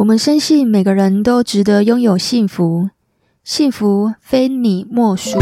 [0.00, 2.88] 我们深信每个人都值得拥有幸福，
[3.44, 5.38] 幸福非你莫属。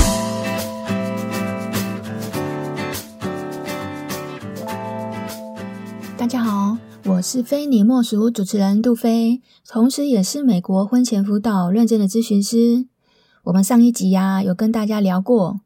[6.16, 12.88] 大家好，我是非你莫属主持人杜菲，同时也是美国婚前辅导认证的咨询师。
[13.44, 15.60] 我们上一集呀、有跟大家聊过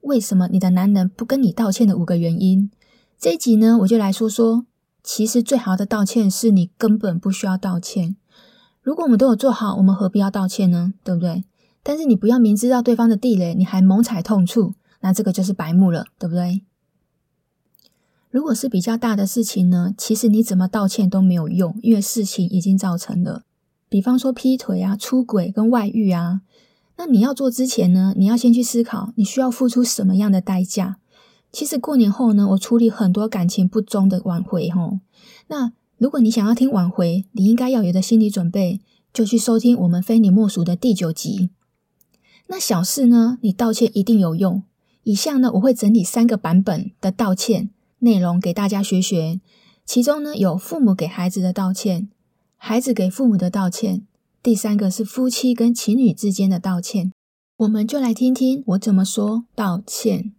[0.00, 2.72] 为什么你的男人不跟你道歉的五个原因。
[3.20, 4.66] 这一集呢，我就来说说，
[5.04, 8.16] 其实最好的道歉是你根本不需要道歉。
[8.82, 10.92] 如果我们都有做好，我们何必要道歉呢？
[11.04, 11.44] 对不对？
[11.84, 16.62] 但是你不要明知道对方的地雷，你还猛踩痛处，那这个就是白目了，对不对？
[18.30, 23.44] 如果是比较大的事情呢，其实你怎么道歉都没有用，因为事情已经造成了。
[23.88, 26.40] 比方说劈腿啊、出轨跟外遇啊，
[26.96, 30.96] 那你要做之前呢，你要先去思考，你需要付出什么样的代价。
[31.52, 34.98] 其实过年后呢，我处理很多感情不忠的挽回，吼，
[35.46, 35.72] 那。
[36.02, 38.80] 如果你想要听挽回，你应该要有的心理准备，
[39.12, 41.50] 就去收听我们非你莫属的第九集。
[42.48, 44.64] 那小事呢，你道歉一定有用。
[45.04, 49.40] 以下呢，我会整理三个版本的道歉内容给大家学学。
[49.86, 52.08] 其中呢，有父母给孩子的道歉，
[52.56, 54.04] 孩子给父母的道歉，
[54.42, 57.12] 第三个是夫妻跟情侣之间的道歉。
[57.58, 60.32] 我们就来听听我怎么说道歉。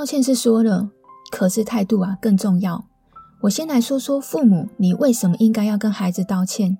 [0.00, 0.88] 道歉是说了，
[1.30, 2.86] 可是态度啊更重要。
[3.42, 6.78] 我先来说说父母，你为什么应该要跟孩子道歉？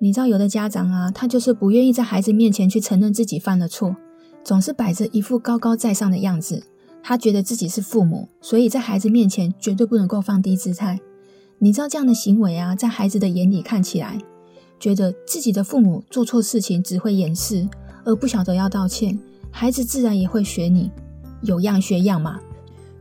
[0.00, 3.94] 你知道有的家长啊，他就是不愿意在孩子面前去承认自己犯了错，
[4.42, 6.64] 总是摆着一副高高在上的样子。
[7.04, 10.98] 他觉得自己是父母，所以在孩子面前绝对不能够放低姿态。
[11.60, 14.18] 你知道这样的行为啊，在孩子的眼里看起来，
[14.80, 17.68] 觉得自己的父母做错事情只会掩饰，
[18.04, 19.16] 而不晓得要道歉，
[19.52, 20.90] 孩子自然也会学你。
[21.42, 22.38] 有样学样嘛，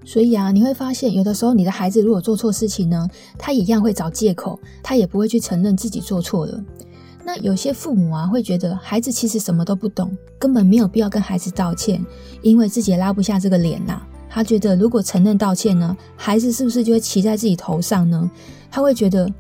[0.06, 6.64] 所以啊，你会发现有的时候你的孩子如果做错事情呢，他一样会找借口，他也不会去承认自己做错了。
[7.24, 12.04] 那有些父母啊，会觉得孩子其实什么都不懂，根本没有必要跟孩子道歉，
[12.42, 18.30] 因为自己也拉不下这个脸呐、他觉得如果承认道歉呢，孩子是不是就会骑在自己头上呢？
[18.72, 19.32] 他会觉得，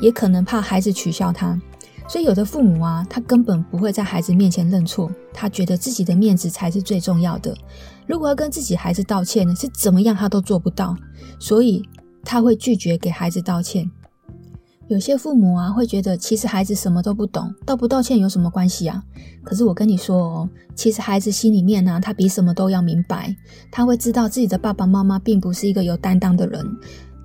[0.00, 1.60] 也可能怕孩子取笑他。
[2.08, 7.54] 所以有的父母啊，他根本不会在孩子面前认错，他觉得自己的面子才是最重要的。
[8.06, 10.96] 如果要跟自己孩子道歉呢，是怎么样他都做不到，
[11.38, 11.82] 所以
[12.22, 13.90] 他会拒绝给孩子道歉。
[14.88, 19.02] 有些父母啊，会觉得其实孩子什么都不懂，道不道歉有什么关系啊？
[19.42, 23.34] 可是我跟你说哦，其实孩子心里面呢，他比什么都要明白，
[23.72, 26.64] 他会知道自己的爸爸妈妈并不是一个有担当的人。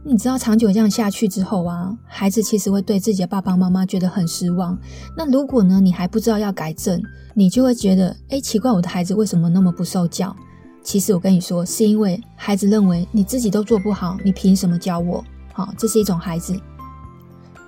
[0.03, 4.75] 你知道长久这样下去之后啊，孩子其实会对自己的爸爸妈妈觉得很失望。
[5.15, 6.99] 那如果呢，你还不知道要改正，
[7.35, 10.35] 你就会觉得，诶，奇怪，我的孩子为什么那么不受教？
[10.81, 15.23] 其实我跟你说，是因为孩子认为你自己都做不好，你凭什么教我？
[15.53, 16.59] 好，这是一种孩子。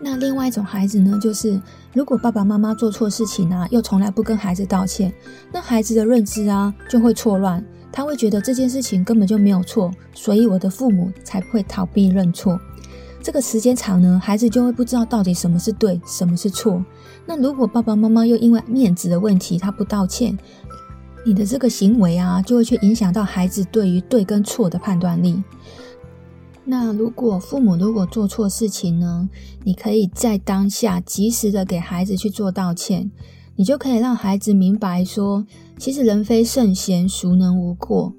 [0.01, 1.61] 那另外一种孩子呢，就是
[1.93, 5.13] 如果爸爸妈妈做错事情啊，又从来不跟孩子道歉，
[5.51, 7.63] 那孩子的认知啊就会错乱。
[7.93, 12.59] 他会觉得这件事情根本就没有错，所以我的父母才会逃避认错。
[13.21, 16.83] 这个时间长呢，孩子就会不知道到底什么是对，什么是错。
[17.27, 20.37] 那如果爸爸妈妈又因为面子的问题，他不道歉，
[21.23, 25.43] 你的这个行为啊，就会去影响到孩子对于对跟错的判断力。
[26.65, 29.29] 那如果父母如果做错事情呢，
[29.63, 33.11] 你可以在当下及时的给孩子去做道歉。
[33.55, 35.45] 你就可以让孩子明白说，
[35.77, 38.13] 其实人非圣贤，孰能无过？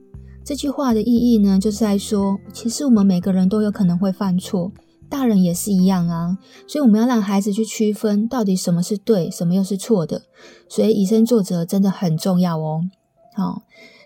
[0.45, 4.71] 这句话的意义呢，就是在说，其实我们每个人都有可能会犯错，
[5.09, 6.39] 大人也是一样啊。
[6.67, 10.23] 所以我们要让孩子去区分，到底什么是对，什么又是错的。
[10.69, 12.83] 所以以身作则真的很重要哦。
[13.35, 13.63] 好，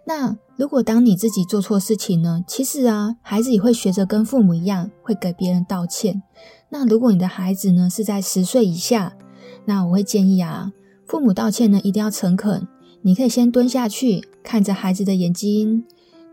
[0.06, 6.22] 那如果当你自己做错事情呢，其实啊，孩子也会学着跟父母一样，会给别人道歉。
[6.70, 9.16] 那如果你的孩子呢是在十岁以下，
[9.64, 10.72] 那我会建议啊。
[11.08, 12.68] 父母道歉呢，一定要诚恳。
[13.00, 15.84] 你可以先蹲下去，看着孩子的眼睛，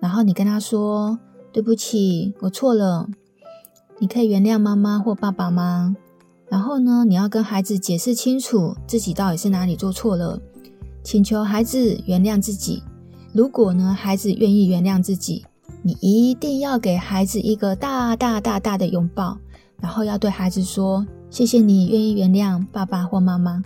[0.02, 1.18] 然后你跟他说
[1.54, 3.08] ：“对不起，我错了。”
[4.00, 5.96] 你可以原谅妈妈或爸爸吗？
[6.50, 10.42] 然后呢，你要跟孩子解释清楚自己到底是哪里做错了，
[11.02, 12.84] 请求孩子原谅自己。
[13.32, 15.46] 如果呢，孩子愿意原谅自己，
[15.84, 19.38] 你一定要给孩子一个大大大大的拥抱，
[19.80, 23.64] 然后要对孩子说：“谢谢你愿意原谅爸爸或妈妈。”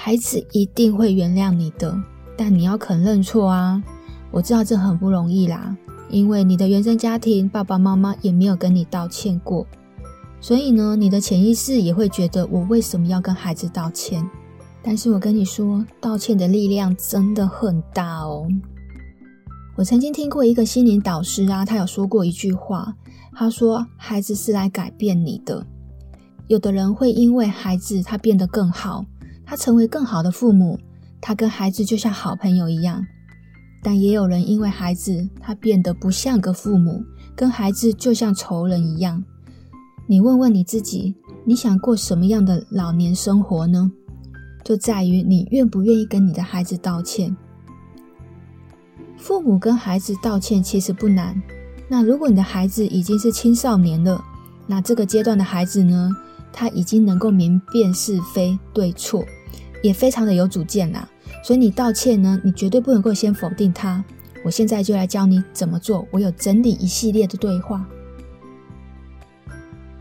[0.00, 1.92] 孩子一定会原谅你的，
[2.36, 3.82] 但你要肯认错啊！
[4.30, 5.76] 我知道这很不容易啦，
[6.08, 9.66] 因为你的原生家庭爸爸妈妈也没有跟你道歉过，
[10.40, 14.24] 所以呢，你的潜意识也会觉得我为什么要跟孩子道歉？
[14.84, 18.46] 但是我跟你说，道歉的力量真的很大哦。
[19.76, 22.94] 我曾经听过一个心灵导师啊，他有说过一句话，
[23.34, 25.66] 他说：“孩子是来改变你的。”
[26.46, 29.04] 有的人会因为孩子他变得更好，
[29.48, 30.78] 他成为更好的父母，
[31.22, 33.02] 他跟孩子就像好朋友一样。
[33.82, 37.02] 但也有人因为孩子他变得不像个父母，
[37.34, 39.24] 跟孩子就像仇人一样。
[40.06, 41.14] 你问问你自己，
[41.46, 43.90] 你想过什么样的老年生活呢？
[44.62, 47.34] 就在于你愿不愿意跟你的孩子道歉。
[49.16, 51.40] 父母跟孩子道歉其实不难。
[51.88, 54.22] 那如果你的孩子已经是青少年了，
[54.66, 56.14] 那这个阶段的孩子呢，
[56.52, 59.24] 他已经能够明辨是非对错，
[59.82, 61.08] 也非常的有主见啦。
[61.42, 64.04] 所以你道歉呢，你绝对不能够先否定他。
[64.44, 66.06] 我现在就来教你怎么做。
[66.10, 67.86] 我有整理一系列的对话。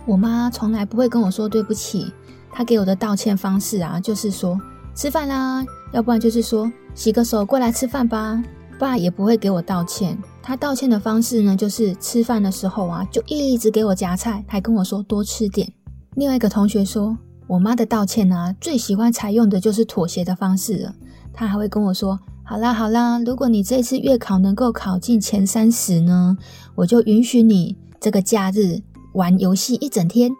[0.05, 2.11] 我妈从来不会跟我说对不起，
[2.51, 4.59] 她给我的道歉方式啊，就是说
[4.95, 8.43] 吃饭啦，要不然就是说洗个手过来吃饭吧。
[8.79, 15.73] 爸也不会给我道歉，他道歉的方式呢，就是吃饭的时候啊，就一直给我夹菜，还跟我说多吃点。
[16.13, 20.95] 另外一个同学说，我妈的道歉啊，最喜欢采用的就是妥协的方式了。
[21.33, 26.37] 她还会跟我说，好啦好啦，如果你这次月考能够考进前三十呢，
[26.75, 28.81] 我就允许你这个假日
[29.13, 30.31] 玩游戏一整天。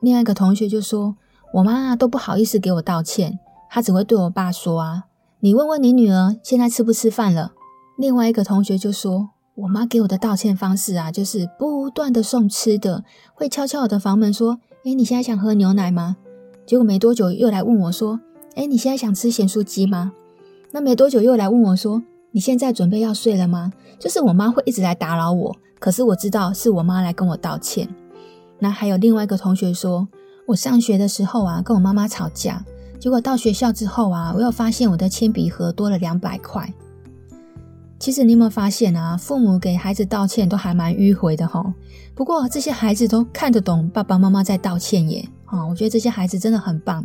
[0.00, 1.16] 另外一个同学就说，
[1.54, 3.38] 我妈都不好意思给我道歉，
[3.70, 5.04] 她只会对我爸说啊，
[5.40, 7.52] 你问问你女儿现在吃不吃饭了。
[7.96, 13.04] 另外一个同学就说：“我妈给我的道歉方式啊，就是不断的送吃的，
[13.34, 16.16] 会敲敲我的房门说：‘诶，你现在想喝牛奶吗？’
[16.70, 18.20] 结果没多久又来问我说
[18.54, 20.12] ：‘哎，你现在想吃咸酥鸡吗？’
[20.70, 22.00] 那没多久又来问我说
[22.30, 27.88] ：‘你现在准备要睡了吗？’就是我妈会一直来打扰我，可是我知道是我妈来跟我道歉。
[28.60, 30.06] 那还有另外一个同学说，
[30.46, 32.64] 我上学的时候啊，跟我妈妈吵架，
[33.00, 36.72] 结果到学校之后啊，我又发现我的铅笔盒多了两百块。”
[37.98, 39.16] 其实你有没有发现啊？
[39.16, 41.72] 父母给孩子道歉都还蛮迂回的齁。
[42.14, 45.28] 不过这些孩子都看得懂爸爸妈妈在道歉耶。
[45.50, 47.04] 啊，我觉得这些孩子真的很棒。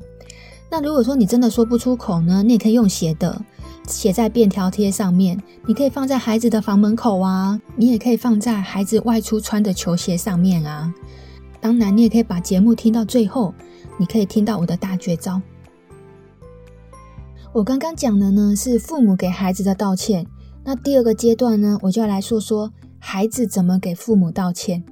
[0.69, 3.39] 那如果说你真的说不出口呢，你也可以用写的，
[3.87, 5.41] 写在便条贴上面。
[5.67, 10.93] 你可以放在孩子的房门口啊，你也可以放在孩子外出穿的球鞋上面啊。
[11.61, 13.53] 当然，你也可以把节目听到最后，
[13.97, 15.41] 你可以听到我的大绝招。
[17.53, 20.27] 我刚刚讲的呢，是父母给孩子的道歉。
[20.63, 24.83] 那第二个阶段呢，我就要来说说孩子怎么给父母道歉。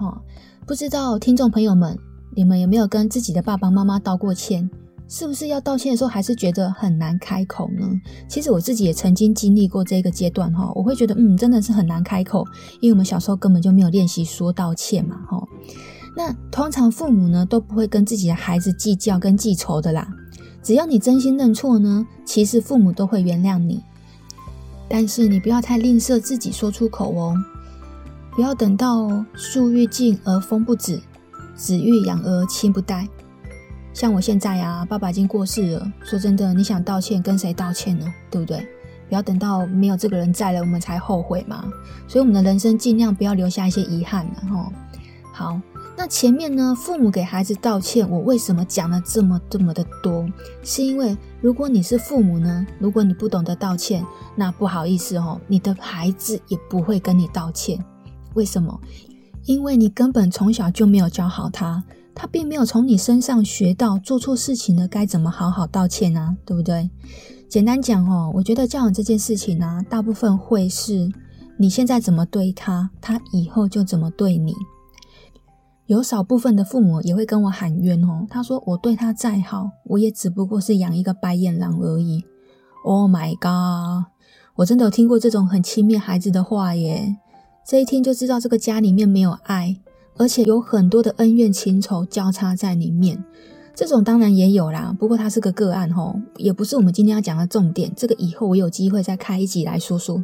[0.00, 0.20] 哦，
[0.66, 1.98] 不知道听众朋友们，
[2.34, 4.70] 你们有没有跟自己的爸爸妈妈道过歉？
[5.08, 7.86] 是不是要道歉的时候还是觉得很难开口呢？
[8.26, 12.46] 其实我自己也曾经经历过这个阶段哈，我会觉得嗯，真的是很难开口，
[12.80, 15.46] 因为我们小时候根本就没有练习说道歉嘛哈。
[16.16, 20.08] 那通常父母呢都不会跟自己的孩子计较跟记仇的啦，
[20.62, 23.82] 只要你真心认错呢，其实父母都会原谅你。
[24.88, 27.36] 但是你不要太吝啬自己说出口哦，
[28.34, 31.00] 不要等到树欲静而风不止，
[31.54, 33.08] 子欲养而亲不待。
[33.92, 38.06] 像我现在啊，爸爸已经过世了，说真的，你想道歉跟谁道歉呢？
[38.30, 38.66] 对不对？
[39.08, 41.64] 不要等到没有这个人在了，我们才后悔嘛。
[42.08, 44.72] 所以我们的人生尽量不要留下一些遗憾哈。
[45.32, 45.60] 好。
[45.94, 50.26] 那前面呢，父母给孩子道歉，我为什么讲了这么这么的多？
[50.62, 54.02] 是因为如果你是父母呢，如果你不懂得道歉，
[54.34, 57.78] 那不好意思哦，你的孩子也不会跟你道歉。
[58.32, 58.80] 为什么？
[59.44, 61.82] 因为你根本从小就没有教好他，
[62.14, 66.88] 他并没有从你身上学到做错事情了该怎么好好道歉啊，对不对？
[67.48, 71.10] 简单讲哦，我觉得教养这件事情呢、大部分会是
[71.58, 74.54] 你现在怎么对他，他以后就怎么对你。
[75.86, 82.24] 有少部分的父母也会跟我喊冤哦，他说我对他再好，我也只不过是养一个白眼狼而已。
[82.84, 84.10] Oh my god！
[84.54, 87.16] 我真的有听过这种很轻蔑孩子的话耶，
[87.64, 89.76] 这一听就知道这个家里面没有爱，
[90.16, 93.22] 而且有很多的恩怨情仇交叉在里面。
[93.74, 97.90] 这种当然也有啦，不过它是个个案吼，也不是我们今天要讲的重点。
[97.96, 100.22] 这个以后我有机会再开一集来说说。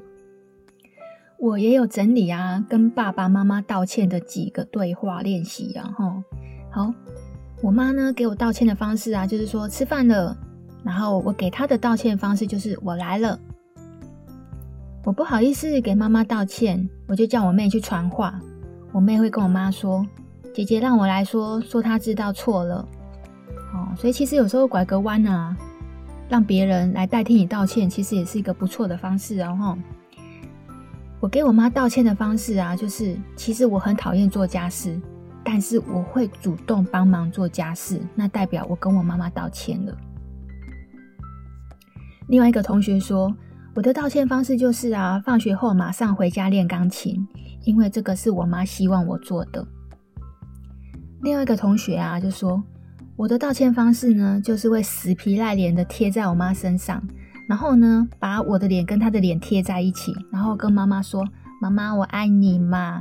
[1.39, 6.25] 我也有整理啊，跟爸爸妈妈道歉的几个对话练习啊，哈，
[6.71, 6.93] 好，
[7.63, 10.37] 我妈呢给我道歉的方式啊，就是说吃饭了，
[10.83, 13.39] 然后我给她的道歉方式就是我来了，
[15.05, 18.39] 我不好意思给妈妈道歉，我就叫我妹去传话，
[18.93, 20.07] 我妹会跟我妈说，
[20.55, 22.87] 姐姐让我来说，说她知道错了，
[23.73, 25.57] 哦，所以其实有时候拐个弯啊，
[26.29, 29.79] 让别人来代替你道歉，其实也是一个不错的方式哦，哈。
[31.21, 35.01] 我给我妈道歉的方式啊，就是其实我很讨厌做家事，
[35.43, 39.97] 但是我会主动帮忙做家事，那代表我跟我妈妈道歉了。
[42.29, 43.35] 另外一个同学说，
[43.79, 47.25] 我的道歉方式就是啊，放学后马上回家练钢琴，
[47.63, 49.65] 因为这个是我妈希望我做的。
[51.23, 52.61] 另外一个同学啊，就说
[53.15, 57.01] 我的道歉方式呢，就是会死皮赖脸的贴在我妈身上，
[57.49, 61.25] 然后呢，把我的脸跟她的脸贴在一起，然后跟妈妈说
[61.63, 63.01] ：“妈妈，我爱你嘛。”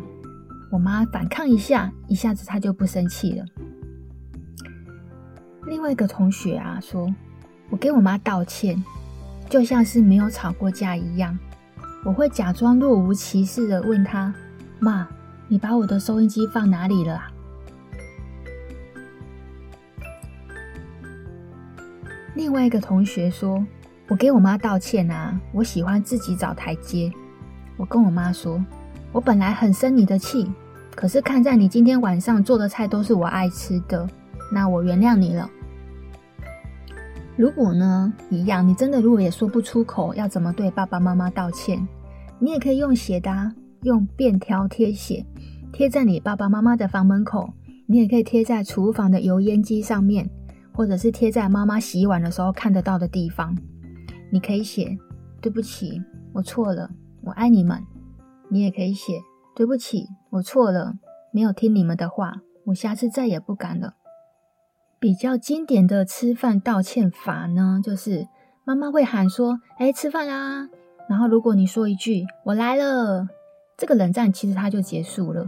[0.72, 3.44] 我妈反抗一下，一下子她就不生气了。
[5.66, 7.12] 另外一个同学啊，说
[7.72, 8.80] 我给我妈道歉。
[9.50, 11.38] 就像是没有吵过架一样，
[12.04, 14.34] 我会假装若无其事的问他
[14.80, 15.08] ：“妈，
[15.48, 17.32] 你把我的收音机放哪里了啊？”
[22.36, 23.66] 另外一个同学说
[24.10, 27.12] ：“我给我妈道歉啊，我喜欢自己找台阶。”
[27.78, 28.64] 我跟我妈说
[29.12, 30.52] ：“我本来很生你的气，
[30.96, 34.08] 可是看在你今天晚上做的菜都是我爱吃的，
[34.52, 35.50] 那我原谅你了。”
[37.38, 41.88] 如果呢，一样，你真的如果也说不出口要怎么对爸爸妈妈道歉，
[42.40, 43.30] 你也可以用写的，
[43.84, 45.24] 用便条贴写，
[45.72, 47.54] 贴在你爸爸妈妈的房门口，
[47.86, 50.28] 你也可以贴在厨房的油烟机上面，
[50.74, 53.56] 或者是贴在妈妈洗碗的时候看得到的地方。
[54.32, 54.98] 你可以写
[55.40, 56.02] 对不起，
[56.34, 56.90] 我错了，
[57.22, 57.80] 我爱你们。
[58.50, 59.14] 你也可以写
[59.56, 60.96] 对不起，我错了，
[61.32, 63.94] 没有听你们的话，我下次再也不敢了。
[65.00, 68.28] 比较经典的吃饭道歉法呢，就是
[68.64, 70.70] 妈妈会喊说：“哎，吃饭啦！”
[71.08, 73.28] 然后如果你说一句“我来了”，
[73.78, 75.48] 这个冷战其实它就结束了。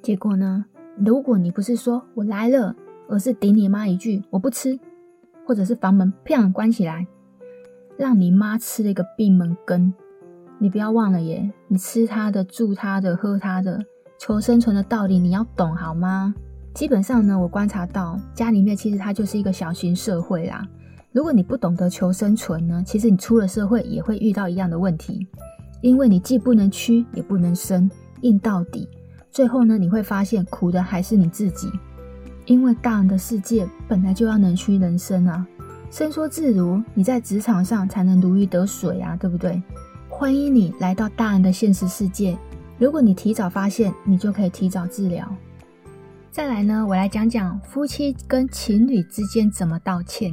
[0.00, 0.64] 结果呢，
[0.96, 2.76] 如果你不是说“我来了”，
[3.10, 4.78] 而是顶你妈一句“我不吃”，
[5.44, 7.08] 或者是房门砰关起来，
[7.98, 9.92] 让你妈吃了一个闭门羹。
[10.58, 13.80] 你不要忘了耶，你吃她的、住她的、喝她的，
[14.18, 16.32] 求生存的道理你要懂好吗？
[16.72, 20.66] 基本上呢，我观察到家里面其实它就是一个小型社会啦。
[21.12, 25.26] 如果你不懂得求生存呢，其实你出了社会也会遇到一样的问题，
[25.82, 28.88] 因为你既不能屈也不能伸，硬到底，
[29.30, 31.70] 最后呢，你会发现苦的还是你自己。
[32.46, 35.46] 因为大人的世界本来就要能屈能伸啊，
[35.90, 39.60] 伸缩自如，你在职场上才能如鱼得水啊，对不对？
[40.08, 42.38] 欢迎你来到大人的现实世界，
[42.78, 45.28] 如果你提早发现，你就可以提早治疗。
[46.32, 50.32] 再来呢，我来讲讲夫妻跟情侣之间怎么道歉。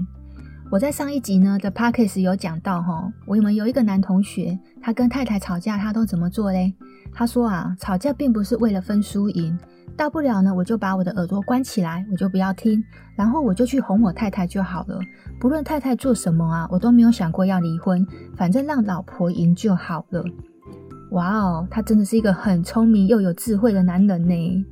[0.69, 6.71] 我在上一集呢的 Podcast 有讲到哈，我们有一个男同学，他跟太太吵架，他都怎么做嘞？
[7.11, 9.57] 他说啊，吵架并不是为了分输赢，
[9.95, 12.83] 大不了呢，我就把我的耳朵关起来，我就不要听，
[13.15, 14.99] 然后我就去哄我太太就好了。
[15.39, 20.23] 不论太太做什么啊，我都没有想过要离婚，反正让老婆赢就好了。
[21.11, 24.65] 哇哦，他真的是一个很聪明又有智慧的男人呢。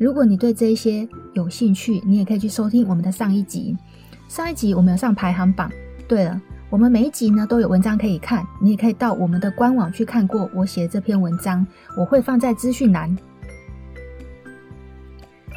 [0.00, 3.76] 如果你对这一些有兴趣，你也可以去收听我们的上一集。
[4.28, 5.70] 上一集我们有上排行榜。
[6.08, 6.40] 对了，
[6.70, 11.66] 我们每一集呢都有文章可以看，你也可以到我们的官网去看过我写的这篇文章，
[11.98, 13.14] 我会放在资讯栏。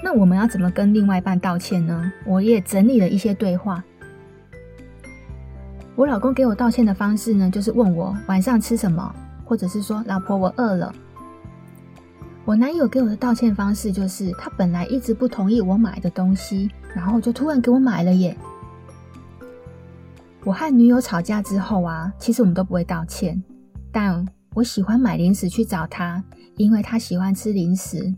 [0.04, 2.12] 那我们要怎么跟另外一半道歉呢？
[2.26, 3.82] 我也整理了一些对话。
[5.96, 10.94] 我老公给我道歉的方式呢，就是问我晚上吃什么，或者是说老婆我饿了。
[12.46, 18.36] 我男友给我的道歉方式就是，他本来一直不同意我买的东西，然后就突然给我买了耶。
[20.44, 23.42] 我和女友吵架之后啊，其实我们都不会道歉，
[23.94, 26.22] 但我喜欢买零食去找他，
[26.58, 28.14] 因为他喜欢吃零食。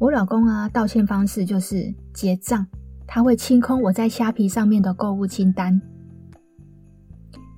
[0.00, 2.66] 我老公啊，道歉方式就是结账，
[3.06, 5.80] 他会清空我在虾皮上面的购物清单。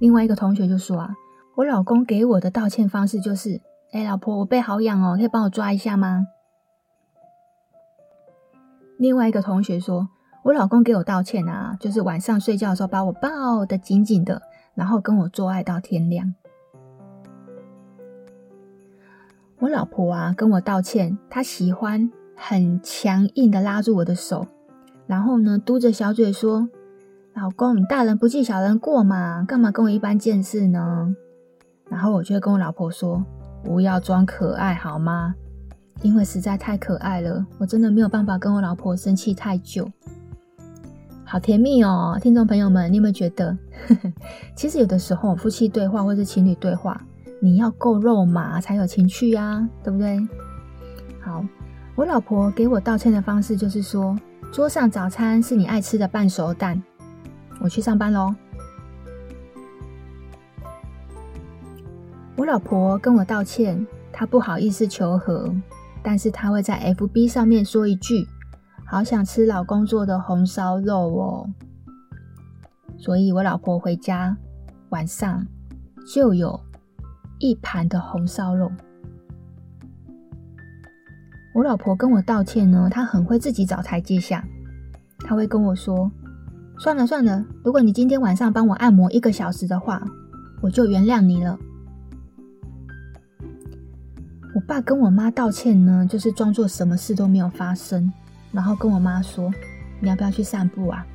[0.00, 1.14] 另外一个同学就说啊，
[1.56, 3.62] 我老公给我的道歉方式就是。
[3.92, 6.28] 哎，老婆，我背好痒哦，可以帮我抓一下吗？
[8.98, 10.08] 另外一个同学说，
[10.44, 14.42] 我老公给我道歉啊，就是晚上睡觉的时候把我抱得紧紧的，
[14.74, 16.34] 然后跟我做爱到天亮。
[19.58, 24.46] 我老婆啊，跟我道歉，她喜欢很强硬的拉住我的手，
[25.08, 26.68] 然后呢，嘟着小嘴说
[27.34, 31.16] ：“老公，大人不计小人过嘛，干嘛跟我一般见识呢？”
[31.90, 33.26] 然后我就会跟我老婆说。
[33.62, 35.34] 不要装可爱好吗？
[36.02, 39.90] 因为实在太可爱了，我真的没有办法跟我老婆生气太久。
[41.24, 43.56] 好甜蜜哦，听众朋友们，你有没有觉得？
[44.56, 47.00] 其实有的时候夫妻对话或是情侣对话，
[47.40, 50.18] 你要够肉麻才有情趣呀，对不对？
[51.20, 51.44] 好，
[51.94, 54.18] 我老婆给我道歉的方式就是说，
[54.50, 56.82] 桌上早餐是你爱吃的半熟蛋，
[57.60, 58.34] 我去上班喽。
[62.40, 65.54] 我老婆跟我道歉，她不好意思求和，
[66.02, 68.26] 但是她会在 FB 上面说一句
[68.88, 71.50] ：“好想吃老公做的红烧肉哦。”
[72.96, 74.34] 所以，我老婆回家
[74.88, 75.46] 晚上
[76.10, 76.58] 就有
[77.40, 78.72] 一盘的红烧肉。
[81.54, 84.42] 我老婆跟我道歉呢，她很会自己找台阶下，
[85.18, 86.10] 她会跟我说
[86.80, 90.02] ：“算了算了，如果你今天晚上帮我按摩一个小时的话，
[90.62, 91.58] 我就原谅你了。”
[94.52, 98.12] 我爸跟我妈道歉呢，就是装作什么事都没有发生，
[98.50, 99.52] 然后跟我妈说
[100.00, 101.06] ：“你要不要去散步啊？”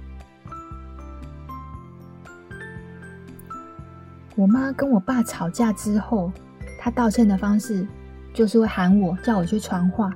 [4.35, 6.31] 我妈跟我爸吵架之后，
[6.79, 7.85] 她道歉的方式
[8.33, 10.13] 就是会喊我，叫我去传话。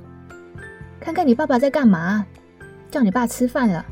[1.00, 2.26] 看看你爸爸在干嘛？
[2.90, 3.86] 叫你爸吃饭了。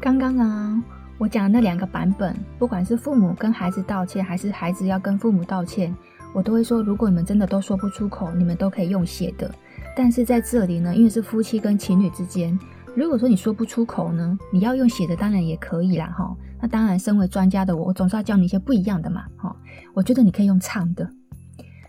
[0.00, 0.82] 刚刚啊，
[1.18, 5.92] 我讲的那两个版本，不管是父母跟孩子道歉，还是孩子要跟父母道歉，
[6.36, 9.50] 我都会说，如果你们真的都说不出口，你们都可以用写的。
[9.96, 12.56] 但是在这里呢，因为是夫妻跟情侣之间，
[12.94, 16.36] 如果说你说不出口呢，你要用写的，当然也可以啦，哈。
[16.60, 19.56] 那当然，身为专家的我，我总是要教你一些不一样的嘛，哈。
[19.94, 21.08] 我觉得你可以用唱的，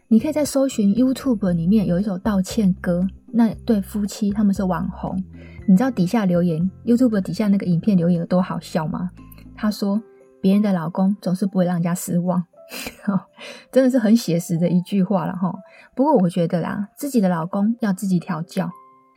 [0.08, 3.06] 你可以在搜寻 YouTube 里面有一首道歉歌。
[3.34, 5.22] 那对夫妻他们是网红，
[5.68, 9.10] 你知道底下留言 YouTube 底下那个影片留言有多好笑吗？
[9.58, 10.02] 他说
[10.40, 12.42] 别人的老公总是不会让人家失望，
[13.72, 15.54] 真的是很写实的一句话了哈。
[15.96, 18.70] 不过我觉得啦，自己的老公要自己调教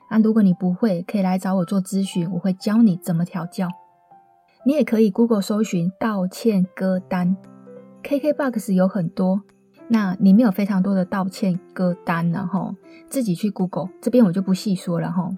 [0.08, 0.18] 啊。
[0.18, 3.68] 如果你不会，可以来找我做咨询，我会教你怎么调教。
[4.64, 7.36] 你也可以 Google 搜寻道歉歌单
[8.02, 9.42] ，KKBOX 有很多。
[9.88, 12.76] 那里面有非常多的道歉歌单，然后
[13.08, 15.28] 自己去 Google 这边我就不细说了哈。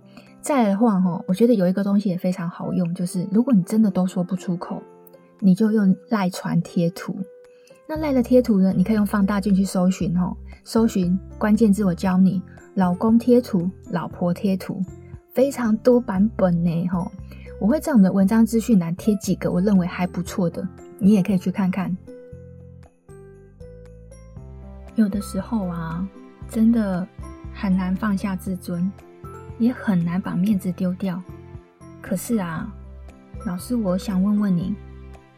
[0.42, 4.82] 再来的话哈，我觉得有一个东西也非常好用，就是如果你真的都说不出口，
[5.38, 7.16] 你就用赖传贴图。
[7.94, 10.34] 那赖的贴图呢，你可以用放大镜去搜寻哈，
[10.64, 12.40] 搜寻关键字我教你，
[12.72, 14.80] 老公贴图、老婆贴图，
[15.34, 17.06] 非常多版本呢哈。
[17.60, 20.66] 我会在我们的文章资讯栏贴几个我认为还不错的，
[20.98, 21.94] 你也可以去看看。
[24.94, 26.08] 有的时候啊，
[26.48, 27.06] 真的
[27.52, 28.90] 很难放下自尊，
[29.58, 31.22] 也很难把面子丢掉。
[32.00, 32.74] 可是啊，
[33.44, 34.74] 老师，我想问问你，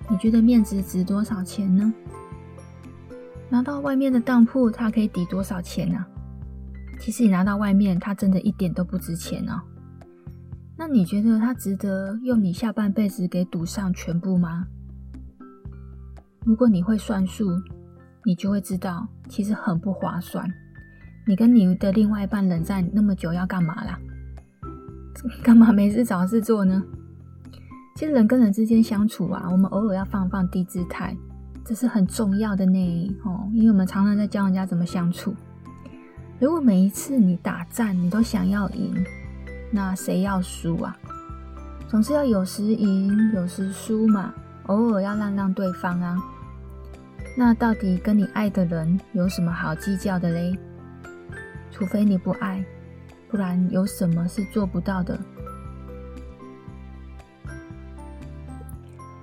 [0.08, 1.92] 你觉得面子值多少钱呢？
[3.54, 6.04] 拿到外面的当铺，它可以抵多少钱呢？
[6.98, 9.62] 其实你拿到外面，它真的一点都不值钱哦。
[10.76, 14.66] 那你觉得它值得用你下半辈子给赌上全部吗？
[16.44, 17.48] 如果你会算数，
[18.24, 20.44] 你就会知道，其实很不划算。
[21.24, 23.96] 你跟你的另外一半冷战那么久，要干嘛啦？
[25.44, 26.82] 干嘛没事找事做呢？
[27.94, 31.16] 其实人跟人之间相处啊，我们偶尔要放放低姿态，
[31.64, 33.16] 这是很重要的呢。
[33.24, 35.34] 哦，因为我们常常在教人家怎么相处。
[36.38, 38.94] 如果每一次你打战，你都想要赢，
[39.70, 40.96] 那谁要输啊？
[41.88, 44.34] 总是要有时赢，有时输嘛。
[44.66, 46.16] 偶尔要让让对方啊。
[47.36, 50.58] 那到底跟你爱的人有什么好计较的嘞？
[51.70, 52.64] 除非你不爱，
[53.28, 55.18] 不然有什么是做不到的？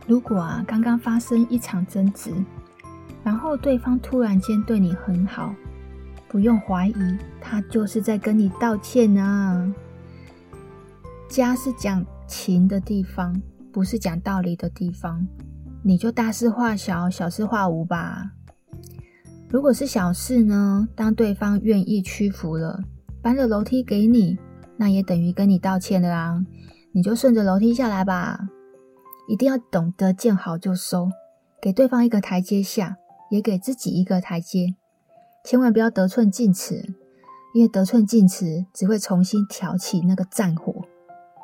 [0.08, 2.34] 如果啊，刚刚发生一场争执，
[3.24, 5.54] 然后对方突然间对你很好，
[6.28, 9.74] 不用怀疑，他就是在跟你道歉啊。
[11.30, 15.26] 家是讲情的地方，不是讲道理的地方。
[15.84, 18.32] 你就大事化小，小事化无吧。
[19.50, 20.88] 如果是小事呢？
[20.96, 22.84] 当对方愿意屈服了，
[23.22, 24.38] 搬了楼梯给你，
[24.78, 26.46] 那也等于跟你道歉了啊。
[26.92, 28.48] 你就顺着楼梯下来吧。
[29.32, 31.10] 一定要懂得见好就收，
[31.62, 32.98] 给对方一个台阶下，
[33.30, 34.76] 也给自己一个台阶。
[35.46, 36.84] 千万不要得寸进尺，
[37.54, 40.82] 因为得寸进尺只会重新挑起那个战火。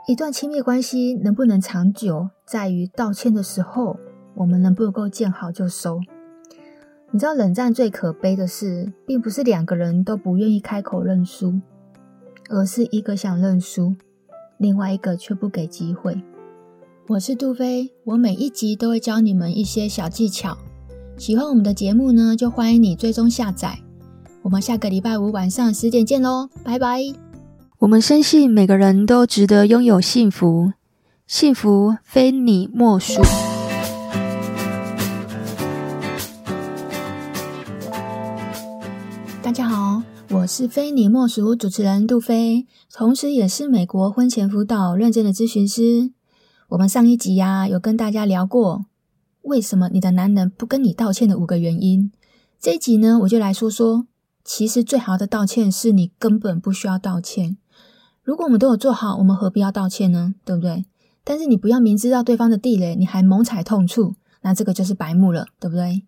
[0.05, 3.97] 一段亲密关系能不能长久，在于道歉的时候。
[4.35, 5.99] 我们能不能够见好就收？
[7.09, 11.59] 你知道冷战最可悲的是，并不是两个人都不愿意开口认输，
[12.49, 13.95] 而是一个想认输，
[14.57, 16.21] 另外一个却不给机会。
[17.09, 20.57] 我是杜飞，我每一集都会教你们一些小技巧。
[21.15, 23.79] 喜欢我们的节目呢，就欢迎你追踪下载。
[24.41, 27.01] 我们下个礼拜五晚上十点见喽，拜拜。
[27.79, 30.73] 我们深信每个人都值得拥有幸福，
[31.25, 33.21] 幸福非你莫属。
[39.41, 46.11] 大家好，我是非你莫属主持人杜飞，同时也是美国婚前辅导认证的咨询师。
[46.69, 48.87] 我们上一集呀、有跟大家聊过
[49.43, 52.11] 为什么你的男人不跟你道歉的五个原因。
[52.59, 54.05] 这一集呢，我就来说说，
[54.43, 57.55] 其实最好的道歉是你根本不需要道歉。
[58.21, 60.35] 如果我们都有做好，我们何必要道歉呢？
[60.43, 60.83] 对不对？
[61.23, 66.03] 但是你不要明知道对方的地雷，你还猛踩痛处，那这个就是白目了，对不对？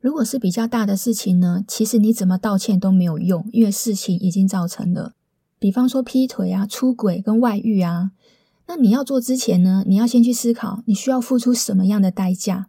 [0.00, 5.12] 如果是比较大的事情呢，其实你怎么道歉都没有用，因为事情已经造成了。
[5.58, 8.12] 比方说劈腿啊、出轨跟外遇啊，
[8.66, 12.66] 那你要做之前呢，你要先去思考你需要付出什么样的代价。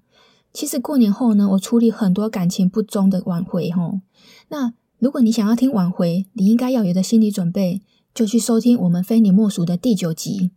[0.53, 4.01] 其实过年后呢，我处理很多感情不忠的挽回吼。
[4.49, 7.81] 那如果你想要听挽回，你应该要有的心理准备，
[8.13, 10.51] 就去收听我们非你莫属的第九集。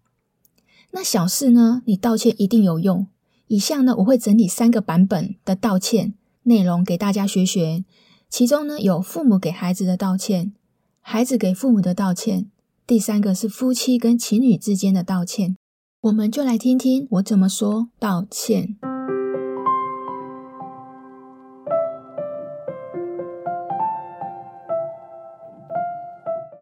[0.93, 3.07] 那小事呢，你道歉一定有用。
[3.49, 7.85] 以下呢，我会整理三个版本的道歉内容给大家学学。
[8.29, 10.53] 其中呢，有父母给孩子的道歉，
[11.01, 12.47] 孩子给父母的道歉，
[12.91, 15.55] 第三个是夫妻跟情侣之间的道歉。
[16.01, 18.77] 我们就来听听我怎么说道歉。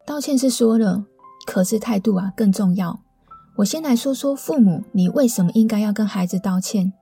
[0.05, 1.05] 道歉是说了，
[1.47, 2.99] 可是态度啊更重要。
[3.55, 6.93] 我先来说说父母，你为什么应该要跟孩子道歉？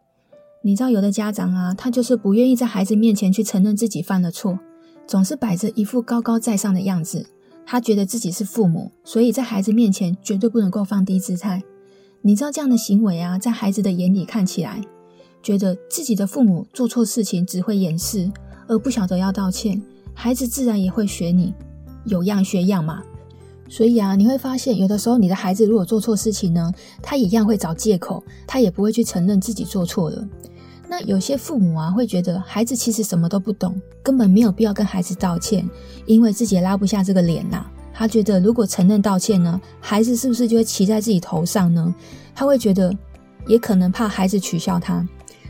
[0.64, 4.58] 你知道有的家长啊，他就是不愿意在孩子面前去承认自己犯了错，
[5.06, 7.28] 总是摆着一副高高在上的样子。
[7.70, 11.62] 他觉得自己是父母，所以在孩子面前绝对不能够放低姿态。
[12.22, 14.82] 你知道这样的行为啊，在孩子的眼里看起来，
[15.44, 18.32] 觉得自己的父母做错事情只会掩饰，
[18.70, 19.82] 而不晓得要道歉，
[20.14, 21.54] 孩子自然也会学你。
[22.06, 23.04] 有样学样嘛，
[23.68, 30.26] 所以啊，你会发现有的时候你的孩子如果做错事情呢，他一样会找借口，他也不会去承认自己做错了。
[30.90, 35.70] 那有些父母啊，会觉得孩子其实什么都不懂，根本没有必要跟孩子道歉，
[36.06, 37.66] 因为自己也拉不下这个脸呐。
[37.94, 41.94] 他觉得如果承认道歉呢，孩子是不是就会骑在自己头上呢？
[42.34, 42.96] 他会觉得，
[43.48, 45.06] 也可能怕孩子取笑他。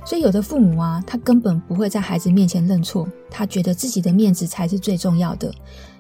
[0.05, 5.53] 所以有的父母啊，他根本不会在孩子面前认错，他觉得自己的面子才是最重要的。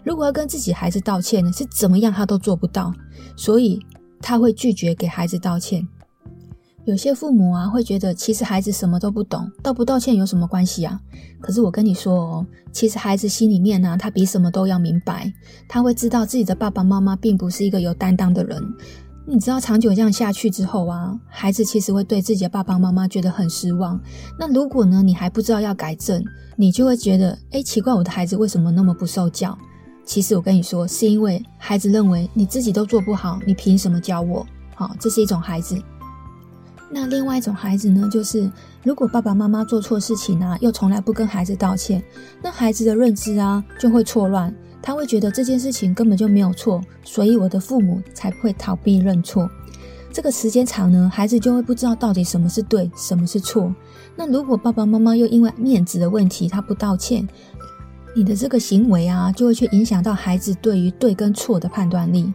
[0.05, 2.93] 如果要跟自己孩子道歉呢，是怎么样他都做不到，
[3.35, 3.77] 所以
[4.21, 5.85] 他会拒绝给孩子道歉。
[6.87, 10.97] 有些父母啊，会觉得其实孩子什么都不懂，道不道歉有什么关系啊？
[11.41, 15.29] 可是我跟你说哦，其实孩子心里面呢，他比什么都要明白，
[15.67, 18.63] 他会知道自己的爸爸妈妈并不是一个有担当的人。
[19.25, 23.99] 你知道长久这样下去之后啊，孩子其实会对自己的爸爸妈妈觉得很失望。
[24.39, 26.23] 那如果呢，你还不知道要改正，
[26.55, 29.57] 你就会觉得，诶，奇怪，我的孩子为什么那么不受教？
[30.05, 34.47] 其实我跟你说，是因为孩子认为你自己都做不好，你凭什么教我？
[34.73, 35.77] 好，这是一种孩子。
[36.89, 38.49] 那另外一种孩子呢，就是
[38.83, 42.01] 如果爸爸妈妈做错事情啊，又从来不跟孩子道歉，
[42.41, 44.53] 那孩子的认知啊就会错乱。
[44.81, 49.49] 他会觉得这件事情根本就没有错，所以我的父母才会逃避认错。
[50.13, 53.73] 这个时间长呢，孩子就会不知道到底什么是对，什么是错。
[54.15, 57.27] 那如果爸爸妈妈又因为面子的问题，他不道歉，
[58.15, 62.31] 你的这个行为啊，就会去影响到孩子对于对跟错的判断力。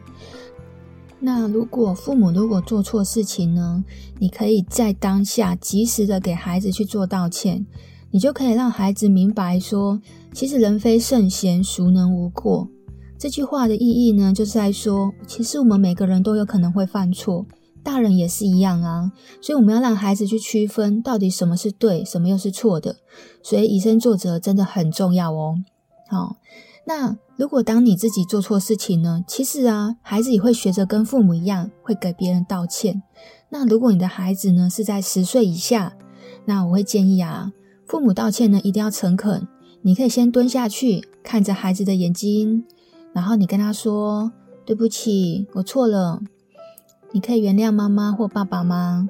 [1.25, 3.85] 那如果父母如果做错事情呢，
[4.19, 7.65] 你可以在当下及时的给孩子去做道歉。
[8.11, 9.99] 你就可以让孩子明白说，
[10.35, 12.69] 其实人非圣贤，孰能无过？
[13.17, 17.47] 这句话的意义呢，就是在说，其实我们每个人都有可能会犯错，
[17.83, 19.13] 大人也是一样啊。
[19.41, 22.97] 所以我们要让孩子去区分，到底什么是对，什么又是错的。
[23.43, 25.55] 所以以身作则真的很重要哦。
[26.09, 26.37] 好，
[26.85, 33.03] 那如果当你自己做错事情呢，其实啊，孩子也会学着跟父母一样，会给别人道歉。
[33.51, 35.95] 那如果你的孩子呢是在十岁以下，
[36.45, 37.53] 那我会建议啊。
[37.87, 39.47] 父母道歉呢，一定要诚恳。
[39.83, 42.65] 你可以先蹲下去，看着孩子的眼睛，
[43.13, 44.33] 然后你跟他说
[44.65, 46.21] ：“对不起，我错了。”
[47.13, 49.09] 你可以原谅妈妈或爸爸吗？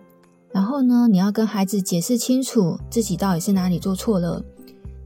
[0.51, 4.45] 然后呢，你要跟孩子解释清楚自己到底是哪里做错了，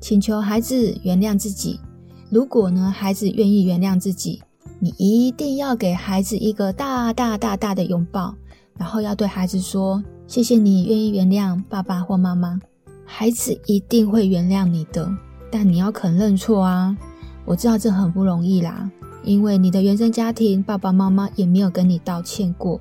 [0.00, 1.79] 请求孩子原谅自己。
[2.28, 4.42] 如果呢，孩子愿意原谅自己，
[4.80, 8.34] 你一定要给孩子一个大大大大的拥抱，
[8.76, 12.60] 然后要对孩子说：“谢谢你愿意原谅爸爸或妈妈。”
[13.06, 15.08] 孩子一定会原谅你的，
[15.50, 16.96] 但你要肯认错啊！
[17.44, 18.90] 我知道这很不容易啦，
[19.22, 22.80] 因为你的原生家庭爸爸妈妈也没有跟你道歉过，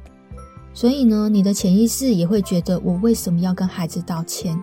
[0.73, 4.59] 所以呢，你的潜意识也会觉得我为什么要跟孩子道歉？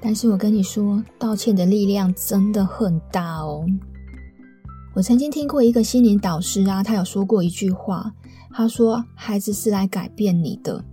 [0.00, 3.66] 但是我跟你说，道歉的力量真的很大哦。
[5.00, 8.12] 我曾经听过一个心灵导师啊，他有说过一句话，
[8.50, 10.84] 他说：“孩子是来改变你的。”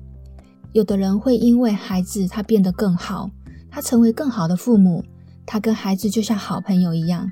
[0.71, 3.29] 有的人会因为孩子他变得更好。
[3.69, 5.03] 他成为更好的父母，
[5.45, 7.29] 他跟孩子就像好朋友一样。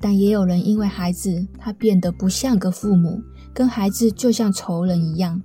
[0.00, 3.20] 但也有人因为孩子，他变得不像个父母，
[3.52, 5.38] 跟孩子就像仇人一样。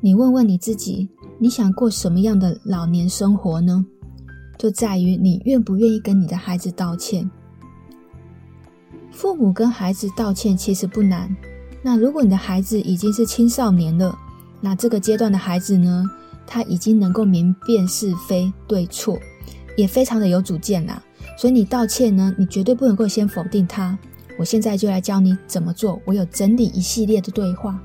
[0.00, 1.06] 你问问你自己，
[1.38, 3.84] 你想过什么样的老年生活呢？
[4.56, 7.30] 就在于你愿不愿意跟你的孩子道歉。
[9.16, 11.34] 父母跟孩子道歉其实不难。
[11.80, 14.14] 那如果你的孩子已经是青少年了，
[14.60, 16.04] 那这个阶段的孩子呢？
[16.46, 19.18] 他已经能够明辨是非对错，
[19.76, 21.02] 也非常的有主见啦。
[21.36, 23.98] 所以你道歉呢，你绝对不能够先否定他。
[24.38, 26.00] 我现在就来教你怎么做。
[26.04, 27.80] 我有整理一系列的对话。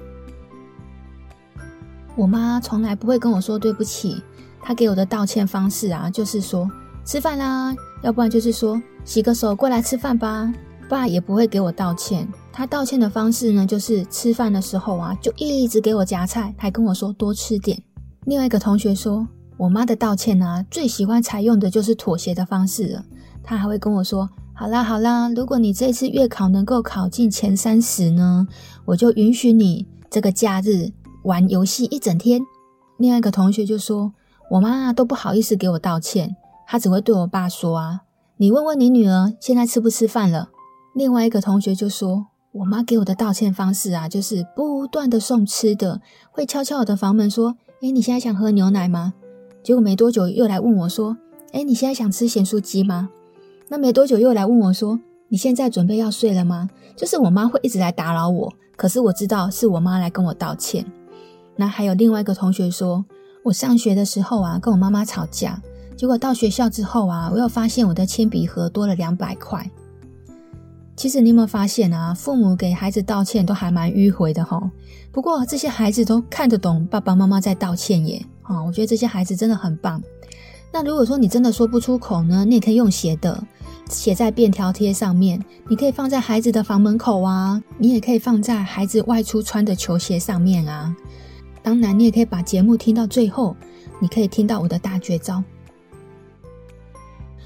[2.15, 4.22] 我妈从来不会跟我说对不起，
[4.62, 6.70] 她给我的道歉方式啊，就是说
[7.06, 10.54] 吃饭啦，要不然就是说洗个手过来吃饭吧。
[10.91, 17.82] 爸也不会给我道歉，他道歉的方式呢，就是吃饭的时候啊，就一直给我夹菜，还跟我说多吃点。
[18.25, 19.25] 另外一个同学说，
[19.56, 23.06] 我妈的道歉啊，最喜欢采用的就是妥协的方式了。
[23.41, 28.45] 他还会跟我说，好啦好啦，如果你这次月考能够考进前三十呢，
[28.84, 30.91] 我就允许你这个假日
[31.23, 32.41] 玩游戏一整天。
[32.97, 34.12] 另外一个同学就说，
[34.49, 36.36] 我妈都不好意思给我道歉，
[36.67, 38.01] 她只会对我爸说啊，
[38.36, 40.49] 你问问你女儿现在吃不吃饭了。
[40.93, 46.01] 另外一个同学就说：“我妈给我的道歉方式啊，就是不断的送吃的，
[46.32, 49.13] 会敲敲我的房门说：‘诶，你现在想喝牛奶吗？’
[49.63, 51.17] 结果没多久又来问我说
[51.54, 53.10] ：‘诶，你现在想吃咸酥鸡吗？’
[53.69, 54.99] 那没多久又来问我说
[55.30, 60.86] ：‘你现在准备要睡了吗？’就是我妈会一直来打扰我，可是我知道是我妈来跟我道歉。
[61.56, 63.06] 那还有另外一个同学说，
[63.43, 65.62] 我上学的时候啊，跟我妈妈吵架，
[65.95, 69.71] 结果到学校之后啊，我又发现我的铅笔盒多了两百块。”
[71.02, 72.14] 其实你有没有发现啊？
[72.14, 74.70] 父母给孩子道歉都还蛮迂回的哈。
[75.12, 78.24] 不过这些孩子都看得懂爸爸妈妈在道歉耶。
[78.44, 80.00] 啊，我觉得这些孩子真的很棒。
[80.72, 83.44] 那如果说你真的说不出口呢，你也可以用写的，
[83.90, 85.44] 写在便条贴上面。
[85.68, 90.96] 你可以放在孩子的房门口啊，你也可以放在孩子外出穿的球鞋上面啊。
[91.64, 93.56] 当然，你也可以把节目听到最后，
[94.00, 95.44] 你可以听到我的大绝招。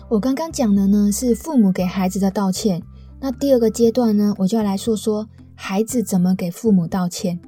[0.10, 2.84] 我刚刚讲的呢，是父母给孩子的道歉。
[3.25, 7.39] 那第二个阶段呢，我就要来说说孩子怎么给父母道歉。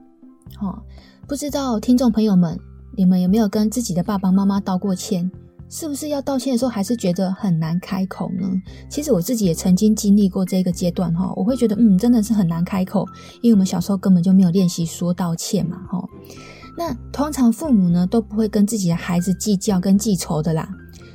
[0.60, 0.82] 哦，
[1.28, 2.60] 不知道听众朋友们，
[2.96, 5.30] 你们有没有跟自己的爸爸妈妈道过歉？
[5.70, 8.50] 是不是要道歉的时候还是觉得很难开口呢？
[8.90, 13.06] 其实我自己也曾经经历过这个阶段哈，我会觉得嗯，真的是很难开口，
[13.44, 16.04] 因为我们小时候根本就没有练习说道歉嘛哈。
[16.76, 20.68] 那通常父母呢都不会跟自己的孩子计较跟记仇的啦，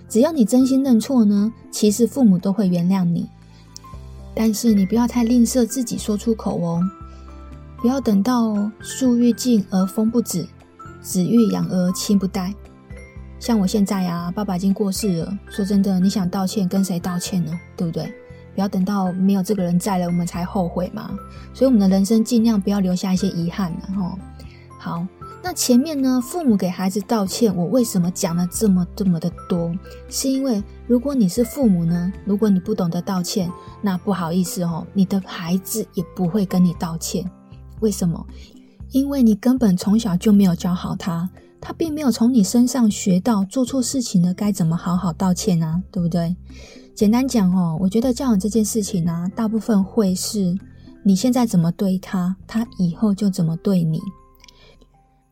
[0.09, 3.27] 只要你真心认错呢，其实父母都会原谅你。
[4.35, 6.83] 但是你不要太吝啬自己说出口哦，
[7.79, 10.47] 不要等到树欲静而风不止，
[11.01, 12.55] 子欲养而亲不待。
[13.39, 15.39] 像我现在啊，爸爸已经过世了。
[15.51, 17.53] 说真的，你想道歉，跟谁道歉呢？
[17.77, 18.05] 对不对？
[18.55, 21.11] 不要等到没有这个人在了，我们才后悔嘛。
[21.53, 24.19] 所以我们的人生尽量不要留下一些遗憾然后。
[24.79, 25.07] 好。
[25.45, 29.75] 那前面呢，父母给孩子道歉，我为什么讲了这么这么的多？
[30.09, 33.51] 是因为如果你是父母呢，如果你不懂得道歉，
[33.83, 37.29] 那不好意思哦，你的孩子也不会跟你道歉。
[37.81, 38.25] 为什么？
[38.93, 41.29] 因为你根本从小就没有教好他，
[41.61, 46.37] 他并没有从你身上学到做错事情了该怎么好好道歉啊，对不对？
[46.95, 50.57] 简单讲哦，我觉得教养这件事情呢，大部分会是
[51.03, 53.99] 你现在怎么对他，他以后就怎么对你。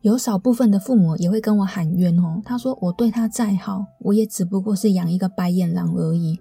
[0.01, 6.39] 有少部分的父母也会跟我喊冤哦，他说我对他再好，我也只不过是养一个白眼狼而已。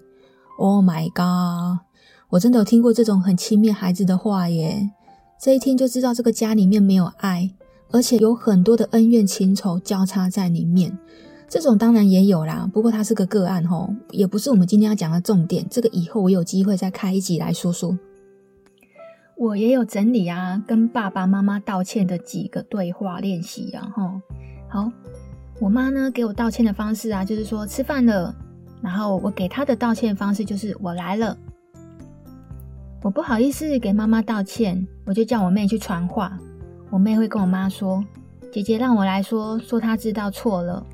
[0.58, 1.84] Oh my god！
[2.30, 4.90] 我真的有听过这种很轻蔑孩子的话耶，
[5.38, 7.50] 这一听就知道这个家里面没有爱，
[7.90, 10.98] 而且有很多的恩怨情仇交叉在里面。
[11.46, 15.66] 这种当然也有啦，不过它是个个案吼，也不是我们今天要讲的重点。
[15.68, 17.98] 这个以后我有机会再开一集来说说。
[19.40, 24.20] 我也有整理啊，跟爸爸妈妈道歉的几个对话练习啊，哈，
[24.68, 24.92] 好，
[25.58, 28.36] 我妈呢给我道歉的方式啊，就是说吃饭了，
[28.82, 31.34] 然后我给她的道歉方式就是我来了，
[33.00, 36.38] 我不好意思给妈妈道歉，我就叫我妹去传话，
[36.90, 38.04] 我妹会跟我妈说，
[38.52, 40.86] 姐姐让我来说，说她知道错了，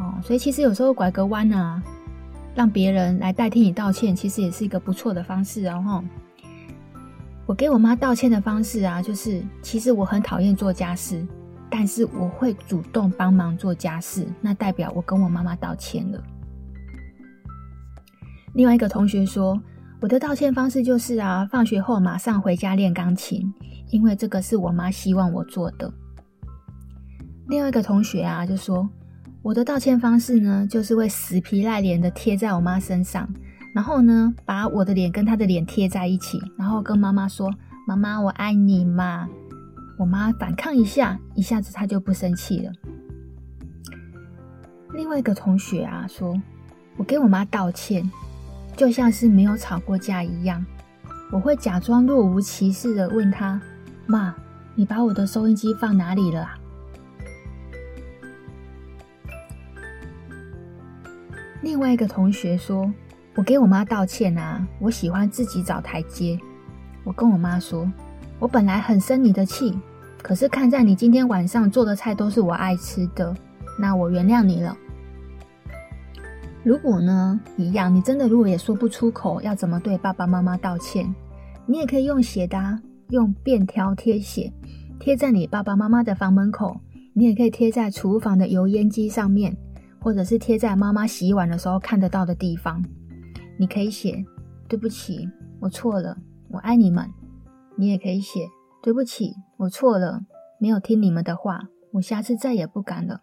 [0.00, 1.82] 哦，所以其实有时候拐个弯啊，
[2.54, 6.04] 让别人来代替你道歉，其实也是一个不错的方式哦，哈。
[7.48, 11.26] 我给我妈道歉的方式啊，就是其实我很讨厌做家事，
[11.70, 16.22] 但是我会主动帮忙做家事，那代表我跟我妈妈道歉了。
[18.52, 19.58] 另外一个同学说，
[19.98, 23.50] 我的道歉方式就是啊，放学后马上回家练钢琴，
[23.88, 25.90] 因为这个是我妈希望我做的。
[27.48, 28.86] 另外一个同学啊，就说
[29.40, 33.26] 我的道歉方式呢，就是会死皮赖脸的贴在我妈身上。
[33.74, 37.52] 然后呢，把我的脸跟他的脸贴在一起，然后跟妈妈说
[37.86, 39.28] ：“妈妈，我爱你嘛。”
[39.98, 42.72] 我妈反抗一下，一下子她就不生气了。
[44.94, 46.40] 另外一个同学啊说
[46.96, 48.08] ：“我给我妈道歉，
[48.76, 50.64] 就像是没有吵过架一样，
[51.30, 53.60] 我会假装若无其事的问她
[54.06, 54.34] ：‘妈，
[54.74, 56.58] 你把我的收音机放哪里了啊？’”
[61.60, 62.92] 另外一个同学说
[63.38, 66.36] ：“我给我妈道歉啊，我喜欢自己找台阶。”
[67.06, 67.88] 我跟我妈说
[68.40, 69.78] ：“我本来很生你的气，
[70.20, 73.32] 可是看在你今天晚上做的菜都是我爱吃的，
[73.78, 74.76] 那我原谅你了。”
[76.64, 81.14] 如果呢，一样，你真的如果也说不出口要怎么对爸爸妈妈道歉，
[81.64, 84.52] 你也可以用写的，用便条贴写，
[84.98, 86.80] 贴在你爸爸妈妈的房门口，
[87.14, 89.56] 你也可以贴在厨房的油烟机上面，
[90.00, 92.84] 或者是贴在妈妈洗碗的时候看得到的地方。
[93.58, 94.24] 你可以写
[94.68, 95.28] 对不起，
[95.60, 96.16] 我错了，
[96.50, 97.10] 我爱你们。
[97.76, 98.48] 你也可以写
[98.82, 100.22] 对不起，我错了，
[100.58, 103.22] 没有听你们的话，我下次再也不敢了。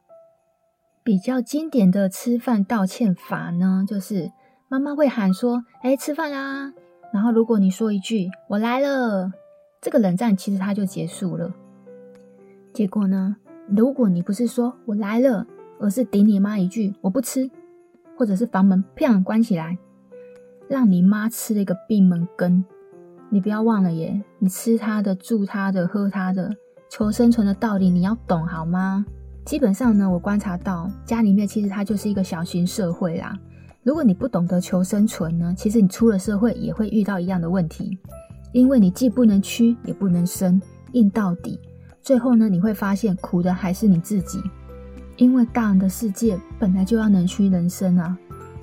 [1.04, 4.32] 比较经典的吃饭道歉法呢，就是
[4.68, 6.74] 妈妈会喊说：“哎，吃饭啦！”
[7.14, 9.32] 然后如果你说一句“我来了”，
[9.82, 11.54] 这个冷战其实它就结束了。
[12.74, 15.46] 结果呢，如果你不是说我来了，
[15.80, 17.50] 而是顶你妈一句“我不吃”，
[18.18, 19.78] 或者是房门砰关起来，
[20.70, 22.64] 让你妈吃了一个闭门羹。
[23.30, 26.56] 你不要忘了耶，你吃她的、住她的、喝她的，
[26.90, 29.06] 求生存的道理你要懂好吗？
[29.44, 33.38] 基本上呢，我观察到家里面其实它就是一个小型社会啦。
[33.84, 37.98] 如果你不懂得求生存呢，其实你出了社会也会遇到一样的问题，
[38.54, 40.60] 因为你既不能屈也不能伸，
[40.94, 41.60] 硬到底，
[42.02, 44.42] 最后呢，你会发现苦的还是你自己。
[45.18, 48.18] 因为大人的世界本来就要能屈能伸啊，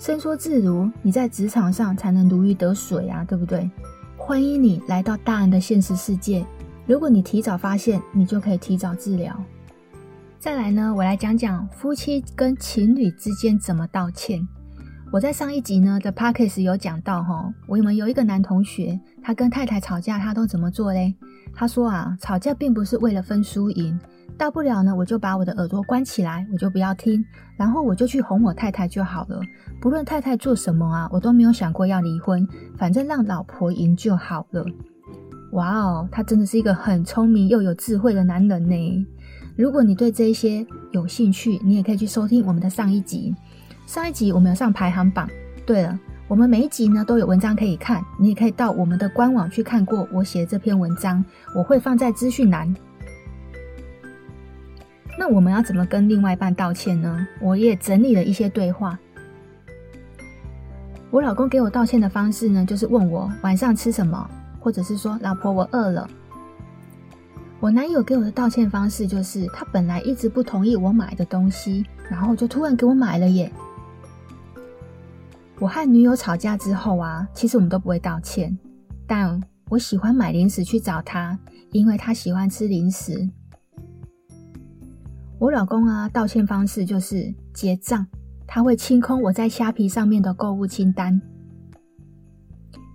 [0.04, 3.70] 伸缩自如，你在职场上才能如鱼得水啊，对不对？
[4.16, 6.44] 欢迎你来到大人的现实世界。
[6.86, 9.32] 如果你提早发现，你就可以提早治疗。
[10.40, 14.44] 再来呢，我来讲讲夫妻跟情侣之间怎么道歉。
[15.12, 21.14] 我在上一集呢的 podcast 有讲到哈，我们有一个男同学，他跟太太吵架，他都怎么做嘞？
[21.54, 23.96] 他说啊，吵架并不是为了分输赢，
[24.36, 27.24] 大不了呢，我就把我的耳朵关起来，我就不要听，
[27.56, 29.40] 然后我就去哄我太太就好了。
[29.80, 34.64] 不论太太做什么啊，我都没有想过要离婚，反正让老婆赢就好了。
[35.52, 39.06] 哇哦，他真的是一个很聪明又有智慧的男人呢。
[39.54, 43.34] 如果你对这些有兴趣，你也可以去收听我们的上一集。
[43.86, 45.28] 上一集我们有上排行榜。
[45.66, 52.74] 对了，我们每一集呢都有文章可以看，你也可以到我们的官网去看过我写的这篇文章，我会放在资讯栏。
[55.22, 57.24] 那我们要怎么跟另外一半道歉呢？
[57.40, 58.98] 我也整理了一些对话。
[61.12, 66.10] 我老公给我道歉的方式呢，就是问我晚上吃什么，或者是说老婆我饿了。
[67.60, 73.48] 我男友给我的道歉方式就是，他本来一直不同意我买的东西，然后就突然给我买了耶。
[75.60, 78.58] 我和女友吵架之后啊，其实我们都不会道歉，
[79.06, 81.38] 但我喜欢买零食去找他，
[81.70, 83.30] 因为他喜欢吃零食。
[85.42, 88.06] 我老公啊，道歉方式就是结账，
[88.46, 91.20] 他会清空我在虾皮上面的购物清单。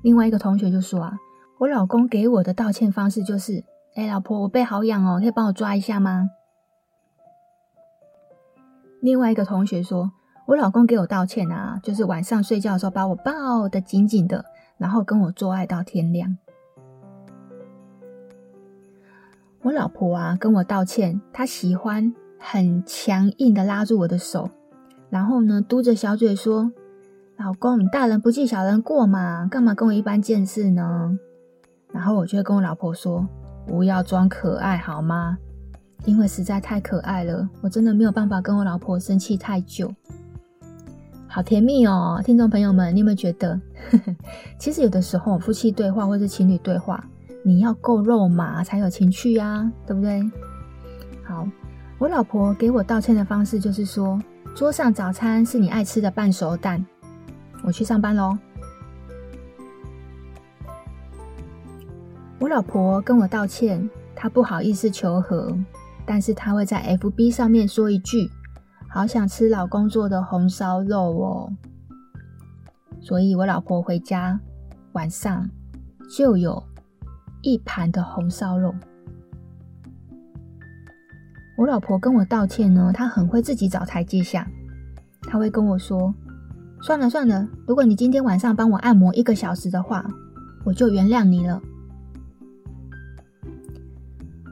[0.02, 1.18] 另外一个同学就说啊，
[1.60, 3.66] 我老公给我的道歉方式就是。
[3.96, 6.30] 哎，老婆，我背好痒哦，可以帮我抓一下吗？
[9.02, 10.12] 另外一个同学说，
[10.46, 14.46] 我老公给我道歉啊，就是晚上睡觉的时候把我抱得紧紧的，
[14.78, 16.38] 然后跟我做爱到天亮。
[19.64, 22.14] 我老婆啊跟我道歉，她喜欢
[22.50, 24.50] 很强硬的拉住我的手，
[25.10, 26.72] 然后呢嘟着小嘴说
[27.38, 31.18] ：“老公，大人不计小人过嘛，干嘛跟我一般见识呢？”
[31.92, 33.28] 然后我就会跟我老婆说。
[33.66, 35.38] 不要装可爱好吗？
[36.06, 39.94] 因为实在太可爱了，我真的没有办法跟我老婆生气太久。
[41.28, 43.60] 好甜蜜哦，听众朋友们，你有没有觉得？
[44.58, 47.04] 其实有的时候夫妻对话或是情侣对话，
[47.44, 50.24] 你要够肉麻才有情趣啊，对不对？
[51.26, 51.46] 好，
[52.00, 54.22] 我老婆给我道歉的方式就是说，
[54.56, 56.86] 桌上早餐是你爱吃的半熟蛋。
[57.64, 58.38] 我去上班喽。
[62.40, 65.58] 我老婆跟我道歉，她不好意思求和，
[66.06, 68.30] 但是她会在 FB 上面说一句
[68.88, 71.52] ：“好想吃老公做的红烧肉哦。”
[73.02, 74.40] 所以，我老婆回家
[74.92, 75.50] 晚上
[76.16, 76.64] 就有
[77.42, 78.72] 一盘的红烧肉。
[81.58, 84.48] 我老婆跟我道歉呢，她很会自己找台阶下，
[85.24, 86.14] 她会跟我说
[86.82, 90.06] ：“算了算了，如果你今天晚上帮我按摩一个小时的话，
[90.64, 91.60] 我就原谅你了。”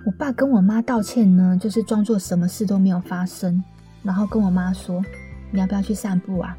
[0.03, 3.63] 我爸跟我妈道歉呢，就是装作什么事都没有发生，
[4.01, 4.99] 然后跟我妈说
[5.53, 6.57] ：“你要不要去散步啊？”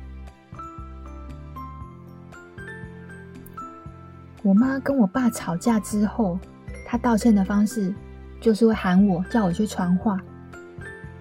[4.45, 6.39] 我妈跟我爸吵架之后，
[6.87, 7.93] 她道歉的方式
[8.41, 10.21] 就是会喊我，叫我去传话，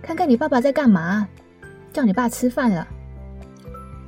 [0.05, 1.27] 看看你爸爸在干嘛，
[1.91, 2.87] 叫你爸吃饭了。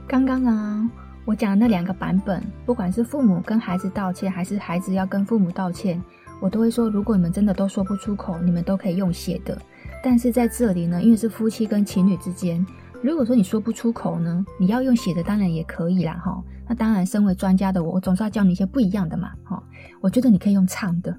[0.07, 0.87] 刚刚啊，
[1.25, 5.99] 我讲的那两个版本，不管是父母跟孩子道歉，还是孩子要跟父母道歉，
[6.39, 9.57] 我都会说，如果你们真的都说不出口，你们都可以用写的。
[10.03, 12.63] 但是在这里呢，因为是夫妻跟情侣之间，
[13.01, 16.39] 如果说你说不出口呢，你要用写的当然也可以啦，哈。
[16.67, 19.63] 那当然，身为专家的我，我总是要教你一些不一样的嘛，哈。
[19.99, 21.17] 我觉得你可以用唱的，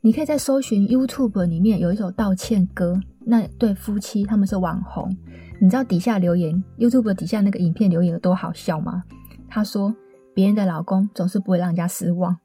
[0.00, 5.16] 你可以在搜寻 YouTube 里面有一首道歉歌，那对夫妻他们是网红，
[5.60, 9.02] 你知道底下留言 YouTube 底下那个影片留言有多好笑吗？
[9.48, 9.94] 他说
[10.34, 12.36] 别人的老公总是不会让人家失望，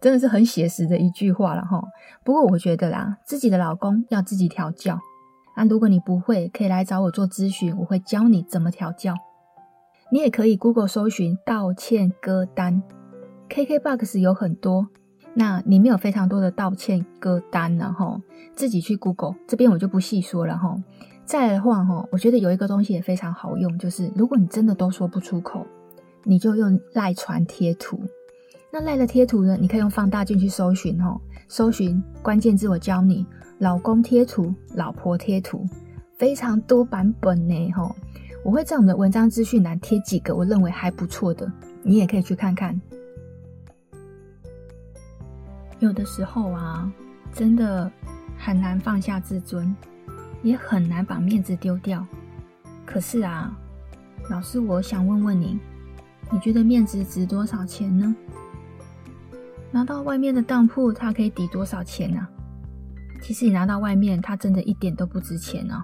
[0.00, 1.82] 真的是很写实的一句话了哈。
[2.24, 4.98] 不过我觉得啦，自己的老公要自己调教。
[5.56, 9.14] 那如果你不会，可以来找我做咨询，我会教你怎么调教。
[10.10, 12.82] 你也可以 Google 搜寻道歉歌单
[13.48, 14.88] ，KKBOX 有很多，
[15.34, 18.20] 那里面有非常多的道歉歌单，然后
[18.54, 20.76] 自己去 Google，这边我就不细说了哈。
[21.24, 25.64] 再来的话哈，我觉得有一个东西也非常好用，就是如果你真的都说不出口，
[26.24, 28.00] 你就用赖传贴图。
[28.72, 33.24] 那赖的贴图呢，你可以用放大镜去搜寻哈，搜寻关键字我教你，
[33.58, 35.64] 老公贴图、老婆贴图，
[36.16, 37.94] 非常多版本呢哈。
[38.44, 41.50] 我会在我们的文章资讯栏贴几个我认为还不错的，
[41.82, 42.80] 你也可以去看看。
[45.80, 46.90] 有的时候啊，
[47.32, 47.90] 真的
[48.38, 49.74] 很难放下自尊，
[50.42, 52.06] 也很难把面子丢掉。
[52.84, 53.50] 可是啊，
[54.28, 55.58] 老师，我想问问你，
[56.30, 58.14] 你觉得面子值多少钱呢？
[59.72, 62.28] 拿到外面的当铺，它可以抵多少钱呢？
[63.22, 65.82] 其实你拿到外面，它真的一点都不值钱哦。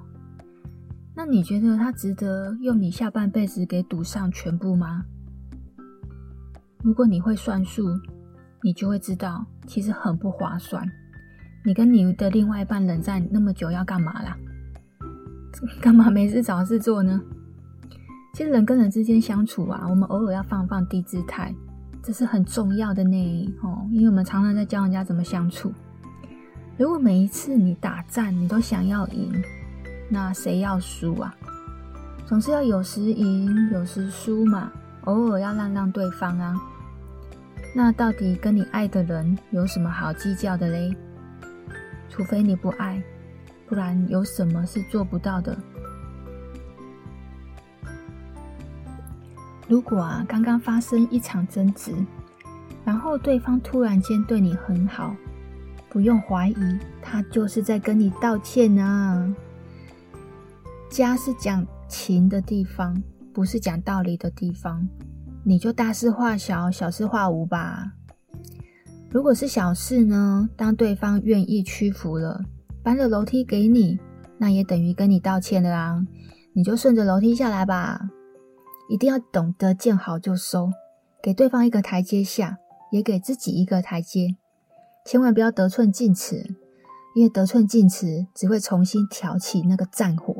[1.14, 5.06] 那你觉得它值得用你下半辈子给赌上全部吗？
[6.82, 7.98] 如果你会算数，
[8.62, 10.86] 你就会知道，其实很不划算。
[11.64, 14.36] 你跟你的另外一半冷战那么久，要干嘛啦？
[15.80, 17.20] 干嘛没事找事做呢？
[18.34, 21.54] 其实人跟人之间相处啊，我们偶尔要放放低姿态，
[22.02, 23.54] 这是很重要的呢。
[23.62, 25.72] 哦，因为我们常常在教人家怎么相处。
[26.76, 29.32] 如果每一次你打战，你都想要赢。
[30.08, 31.34] 那谁要输啊？
[32.26, 34.70] 总是要有时赢，有时输嘛。
[35.04, 36.54] 偶尔要让让对方啊。
[37.78, 40.96] 那到底跟你爱的人有什么好计较的嘞？
[42.08, 43.02] 除非你不爱，
[43.66, 45.54] 不然有什么是做不到的？
[49.68, 51.94] 如果啊，刚刚发生一场争执，
[52.82, 55.14] 然后对方突然间对你很好，
[55.90, 59.30] 不用怀疑，他就是在跟你道歉啊。
[60.88, 63.02] 家是讲情的地方，
[63.34, 64.88] 不是讲道理的地方。
[65.48, 67.92] 你就大事化小，小事化无吧。
[69.08, 70.50] 如果是小事呢？
[70.56, 72.40] 当对方愿意屈服了，
[72.82, 74.00] 搬了楼梯给你，
[74.38, 76.04] 那也等于跟你道歉了啊。
[76.52, 78.08] 你就顺着楼梯下来吧。
[78.90, 80.72] 一定要懂得见好就收，
[81.22, 82.58] 给对方一个台阶下，
[82.90, 84.34] 也给自己一个台阶。
[85.04, 86.56] 千万不要得寸进尺，
[87.14, 90.34] 因为得寸进尺只会重新挑起那个战火。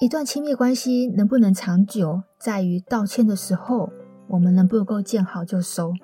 [0.00, 3.92] 一段亲密关系能不能长久，在于道歉的时候，
[4.34, 5.94] 我们能不能够见好就收。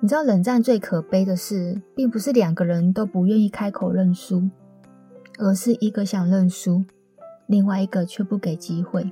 [0.00, 4.50] 你知道冷战最可悲的是，并不是两个人都不愿意开口认输，
[5.38, 6.84] 而是一个想认输，
[7.46, 9.08] 另外一个却不给机会。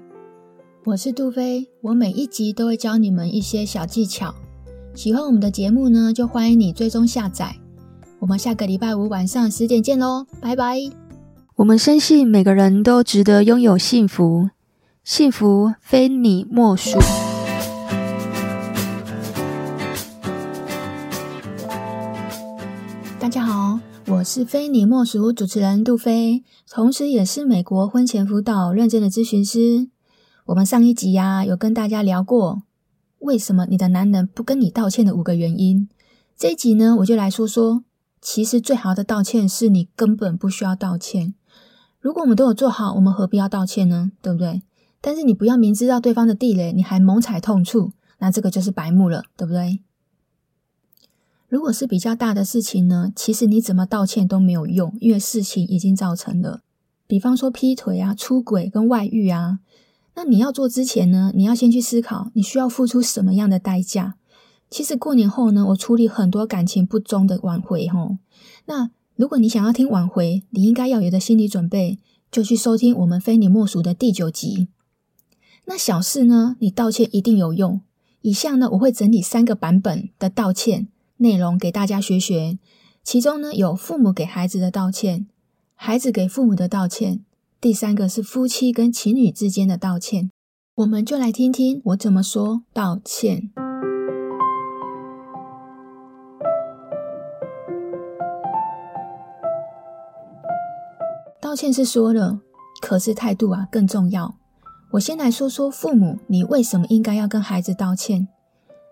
[0.84, 4.34] 我是杜飞，我每一集都会教你们一些小技巧。
[4.94, 7.54] 喜欢我们的节目呢，就欢迎你追踪下载。
[8.18, 10.80] 我们下个礼拜五晚上十点见喽，拜拜。
[11.56, 14.48] 我们深信每个人都值得拥有幸福，
[15.04, 16.98] 幸福非你莫属。
[24.28, 29.88] 是非你莫属主持人杜飞，同时也是美国婚前辅导认证的咨询师。
[30.44, 32.60] 我们上一集呀、有跟大家聊过
[33.20, 35.88] 为什么你的男人不跟你道歉的五个原因。
[36.36, 37.82] 这一集呢，我就来说说，
[38.20, 41.32] 其实最好的道歉是你根本不需要道歉。
[41.98, 44.12] 如果我们都有做好，我们何必要道歉呢？
[44.20, 44.60] 对不对？
[45.00, 49.80] 但是你不要明知道对方的地雷，你还猛踩痛处，那这个就是白目了，对不对？
[51.48, 56.60] 如果是比较大的事情呢，其实你怎么道歉都没有用，因为事情已经造成了。
[57.06, 59.60] 比方说劈腿啊、出轨跟外遇啊，
[60.14, 64.16] 那你要做之前呢，你要先去思考你需要付出什么样的代价。
[64.70, 68.18] 其实过年后呢，我处理很多感情不忠的挽回，吼，
[68.66, 68.90] 那。
[69.18, 71.98] 如果你想要听挽回，你应该要有的心理准备，
[72.30, 74.68] 就去收听我们非你莫属的第九集。
[75.64, 77.80] 那小事呢，你道歉一定有用。
[78.20, 80.86] 以下呢，我会整理三个版本的道歉
[81.18, 82.58] 内容给大家学学。
[83.04, 85.26] 其中呢，有父母给孩子的道歉，
[85.74, 87.24] 孩子给父母的道歉，
[87.60, 90.30] 第三个是夫妻跟情侣之间的道歉。
[90.74, 93.50] 我们就来听听我怎么说道歉。
[101.40, 102.40] 道歉是说了，
[102.82, 104.36] 可是态度啊更重要。
[104.92, 108.28] 我先来说说父母，你为什么应该要跟孩子道歉？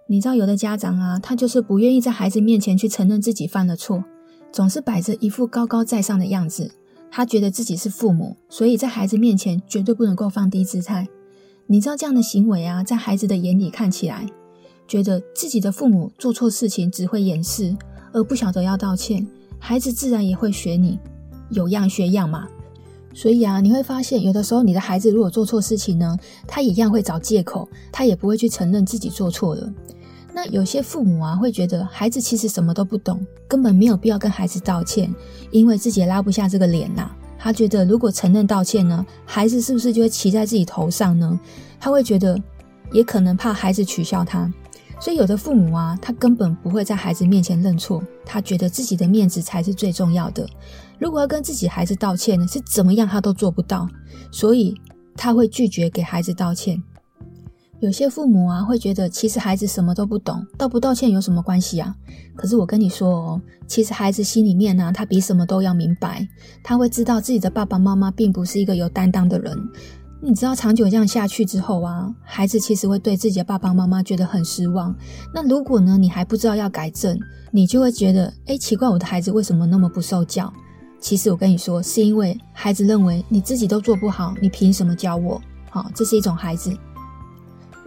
[0.08, 4.04] 你知道有的家长啊，他就是不愿意在孩子面前去承认自己犯了错，
[4.52, 6.70] 总是摆着一副高高在上的样子。
[7.10, 11.08] 他觉得自己是父母，所以在孩子面前绝对不能够放低姿态。
[11.66, 14.24] 你知道这样的行为啊，在孩子的眼里看起来，
[14.86, 17.76] 觉得自己的父母做错事情只会掩饰，
[18.12, 19.26] 而不晓得要道歉，
[19.58, 21.00] 孩子自然也会学你。
[21.50, 22.46] 有样学样嘛，
[23.12, 29.72] 所以啊，你会发现有的时候你的孩子如果做错事情呢，他一样会找借口，他也不会去承认自己做错了。
[30.36, 35.10] 那有些父母啊，会觉得孩子其实什么都不懂，根本没有必要跟孩子道歉，
[35.50, 37.10] 因为自己也拉不下这个脸呐。
[37.38, 41.40] 他觉得如果承认道歉呢，孩子是不是就会骑在自己头上呢？
[41.80, 42.38] 他会觉得，
[42.92, 44.52] 也可能怕孩子取笑他。
[45.00, 50.46] 所以有的父母啊，他根本不会在孩子面前认错，他觉得自己的面子才是最重要的。
[50.98, 53.88] 如果要跟自己孩子道歉呢，是怎么样他都做不到，
[54.30, 54.74] 所以
[55.14, 56.82] 他会拒绝给孩子道歉。
[57.86, 61.94] 有些父母啊，会觉得其实孩子什么都不懂，道不道歉有什么关系啊？
[62.34, 66.26] 可是我跟你说哦，其实孩子心里面呢，他比什么都要明白，
[66.64, 69.56] 他会知道自己的爸爸妈妈并不是一个有担当的人。
[70.20, 74.92] 你知道，长久这样下去之后啊，孩子其实会对自己的爸爸妈妈觉得很失望。
[75.32, 77.16] 那如果呢，你还不知道要改正，
[77.52, 80.52] 你就会觉得，诶，奇怪，我的孩子为什么那么不受教？
[80.98, 85.40] 其实我跟你说，是因为孩子认为你自己都做不好，你凭什么教我？
[85.70, 86.76] 好，这是一种孩子。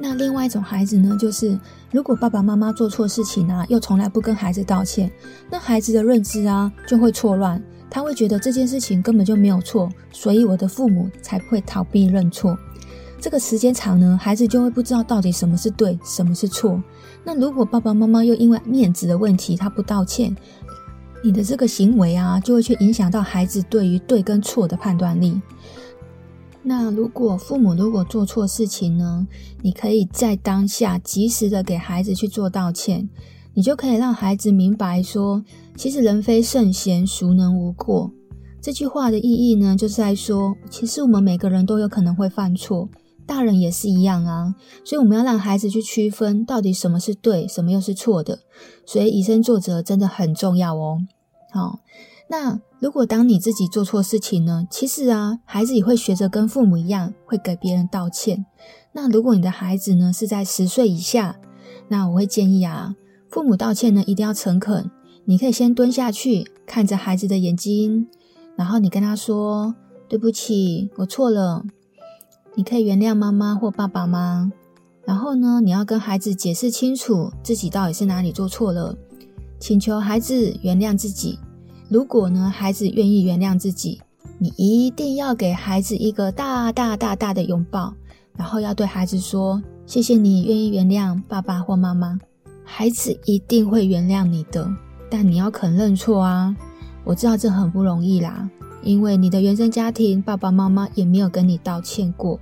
[0.01, 1.59] 那另外一种孩子呢，就是
[1.91, 5.11] 如果爸爸妈妈做错事情啊，又从来不跟孩子道歉，
[5.51, 7.61] 那孩子的认知啊就会错乱。
[7.91, 12.57] 他会觉得这件事情根本就没有错，所以我的父母才会逃避认错。
[13.19, 16.81] 这个时间长呢，孩子就会不知道到底什么是对，什么是错。
[17.23, 20.33] 那如果爸爸妈妈又因为面子的问题，他不道歉，
[21.21, 25.41] 你的这个行为啊，就会去影响到孩子对于对跟错的判断力。
[26.69, 29.27] 那如果父母如果做错事情呢，
[29.63, 33.09] 你可以在当下及时的给孩子去做道歉。
[33.55, 35.43] 你就可以让孩子明白说，
[35.75, 38.11] 其实人非圣贤，孰能无过？
[38.61, 42.87] 这句话的意义呢，就是在说，其实我们每个人都有可能会犯错，
[43.25, 44.53] 大人也是一样啊。
[44.85, 48.41] 所以我们要让孩子去区分，到底什么是对，什么又是错的。
[48.85, 50.99] 所以以身作则真的很重要哦。
[51.51, 51.79] 好，
[52.31, 58.45] 那如果当你自己做错事情呢，其实啊，孩子也会学着跟父母一样，会给别人道歉。
[58.93, 61.39] 那如果你的孩子呢是在十岁以下，
[61.87, 62.95] 那我会建议啊。
[63.29, 64.91] 父母道歉呢，一定要诚恳。
[65.25, 68.07] 你可以先蹲下去，看着孩子的眼睛，
[68.55, 69.73] 然后你跟他说
[70.07, 71.63] ：“对不起，我错了。”
[72.55, 74.51] 你可以原谅妈妈或爸爸吗？
[75.05, 78.95] 然后呢，你要跟孩子解释清楚自己到底是哪里做错了，
[79.59, 81.39] 请求孩子原谅自己。
[81.89, 83.99] 如果呢，孩子愿意原谅自己，
[84.37, 87.91] 你一定要给孩子一个大大大大的拥抱，
[88.37, 92.19] 然后要对孩子说：“谢谢你愿意原谅爸爸或妈妈。”
[92.63, 94.69] 孩子一定会原谅你的，
[95.09, 96.55] 但你要肯认错啊！
[97.03, 98.47] 我知道这很不容易啦，
[98.83, 102.39] 因为你的原生家庭爸爸妈妈也没有跟你道歉过，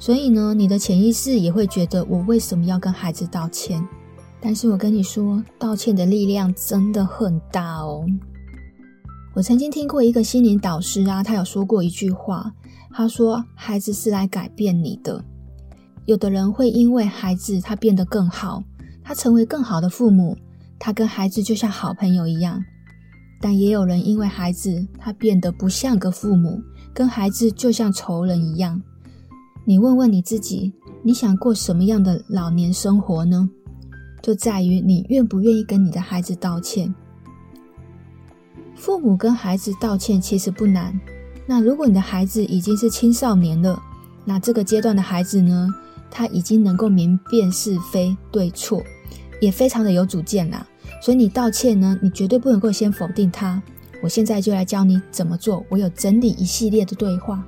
[0.00, 3.80] 所以呢，你的潜意识也会觉得我为什么要跟孩子道歉？
[4.40, 8.04] 但是我跟你说，道歉的力量真的很大哦。
[9.34, 12.54] 我曾经听过一个心灵导师啊，他有说过一句话，
[12.92, 15.24] 他说：“孩子是来改变你的。”
[16.06, 18.62] 有的人会因为孩子他变得更好。
[19.02, 20.36] 他成为更好的父母，
[20.78, 22.62] 他跟孩子就像好朋友一样。
[23.40, 26.62] 但也有人因为孩子，他变得不像个父母，
[26.94, 28.80] 跟孩子就像仇人一样。
[29.66, 30.72] 你问问你自己，
[31.02, 33.50] 你想过什么样的老年生活呢？
[34.22, 36.94] 就在于你愿不愿意跟你的孩子道歉。
[38.84, 41.00] 父母跟孩子道歉其实不难。
[41.46, 43.82] 那如果你的孩子已经是青少年了，
[44.26, 45.74] 那这个阶段的孩子呢，
[46.10, 48.82] 他已经能够明辨是非对错。
[49.40, 50.66] 也非常的有主见啦，
[51.00, 53.62] 所以你道歉呢，你绝对不能够先否定他。
[54.02, 55.64] 我现在就来教你怎么做。
[55.70, 57.42] 我有整理一系列的对话。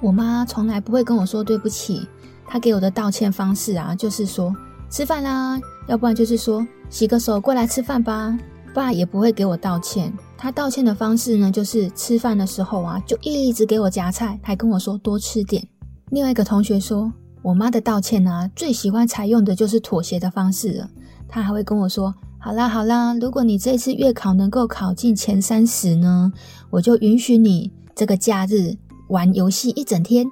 [0.00, 2.08] 我妈从来不会跟我说对不起，
[2.46, 4.56] 她给我的道歉方式啊，就是说
[4.88, 8.38] 吃饭啦，要不然就是说洗个手过来吃饭吧。
[8.74, 15.66] 爸也不会给我道歉，他道歉的方式呢，就是吃饭的时候啊，就一直给我夹菜，还跟我说多吃点。
[16.10, 17.12] 另外一个同学说。
[17.42, 20.90] 我妈的道歉啊，最喜欢采用的就是妥协的方式了。
[21.26, 26.30] 她还会跟我说：“好啦好啦，如果你这次月考能够考进前三十呢，
[26.68, 28.76] 我就允许你这个假日
[29.08, 30.26] 玩游戏一整天。”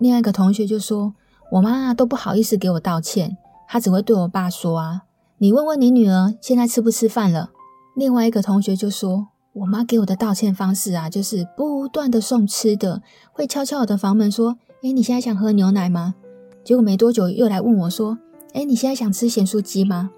[0.00, 1.12] 另外一个同学就说
[1.52, 3.36] ：“我妈都不好意思给我道歉，
[3.68, 5.02] 她只会对我爸说啊，
[5.36, 7.50] 你问问你女儿现在吃不吃饭了。”
[7.96, 13.00] 另外一个同学就说：“我妈给我的道歉方式啊，就是不断的送吃的，
[13.32, 16.14] 会敲敲我的房门说：‘诶，你现在想喝牛奶吗？’
[16.62, 18.18] 结果没多久又来问我说
[18.52, 20.10] ：‘诶，你现在想吃咸酥鸡吗？’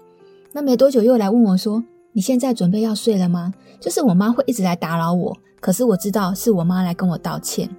[0.51, 7.69] 那没多久又来问我说：‘你现在准备要睡了吗？’就是我妈会一直来打扰我，可是我知道是我妈来跟我道歉。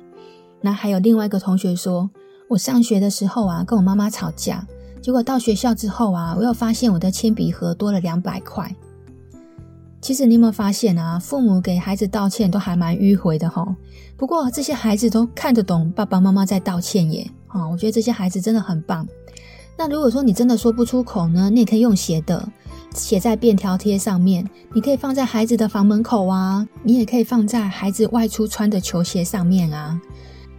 [0.63, 2.09] 那还有另外一个同学说，
[2.49, 4.67] 我上学的时候啊，跟我妈妈吵架，
[5.03, 8.75] 结果到学校之后啊，我又发现我的铅笔盒多了两百块。”
[10.01, 11.19] 其实你有没有发现啊？
[11.19, 13.75] 父母给孩子道歉都还蛮迂回的齁。
[14.17, 17.31] 不过这些孩子都看得懂爸爸妈妈在道歉耶。
[17.49, 19.07] 啊，我觉得这些孩子真的很棒。
[19.77, 22.49] 那如果说你真的说不出口呢，你也可以用写的，
[22.95, 24.49] 写在便条贴上面。
[24.73, 30.01] 你可以放在孩子的房门口啊，你也可以放在孩子外出穿的球鞋上面啊。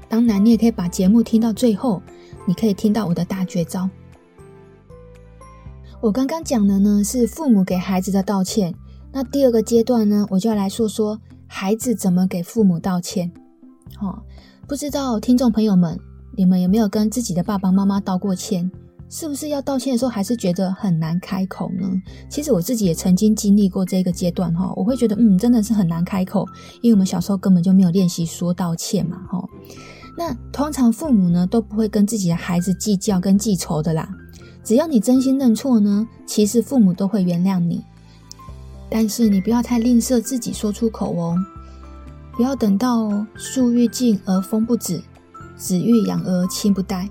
[0.08, 2.02] 当然，你也可以把节目听到最后，
[2.46, 3.89] 你可以听到我的大绝招。
[6.00, 8.76] 我刚刚讲的呢，是父母给孩子的道歉。
[9.12, 13.32] 那第二个阶段呢，我就要来说说孩子怎么给父母道歉。
[13.99, 14.22] 哦，
[14.68, 15.99] 不知道听众朋友们，
[16.38, 18.72] 你们有没有跟自己的爸爸妈妈道过歉？
[19.09, 21.86] 是不是要道歉的时候还是觉得很难开口呢？
[22.30, 26.47] 其实我自己也曾经经历过这个阶段哈，我会觉得嗯，真的是很难开口，
[26.82, 29.43] 因为我们小时候根本就没有练习说道歉嘛哈。
[30.18, 34.09] 那通常父母呢都不会跟自己的孩子计较跟记仇的啦，
[34.64, 37.84] 只要你真心认错呢，其实父母都会原谅你。
[38.94, 41.38] 但是你不要太吝啬自己说出口哦，
[42.34, 45.02] 不要等到树欲静而风不止，
[45.56, 47.10] 子欲养而亲不待。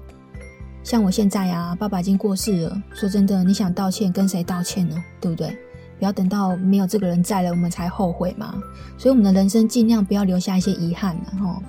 [0.84, 4.96] 像我现在啊，爸爸已经过世了，说真的，你想道歉跟谁道歉呢？
[5.20, 5.56] 对不对？
[5.98, 8.54] 不要等到没有这个人在了，我们才后悔嘛。
[8.98, 11.62] 所以我们的人生尽量不要留下一些遗憾了哈。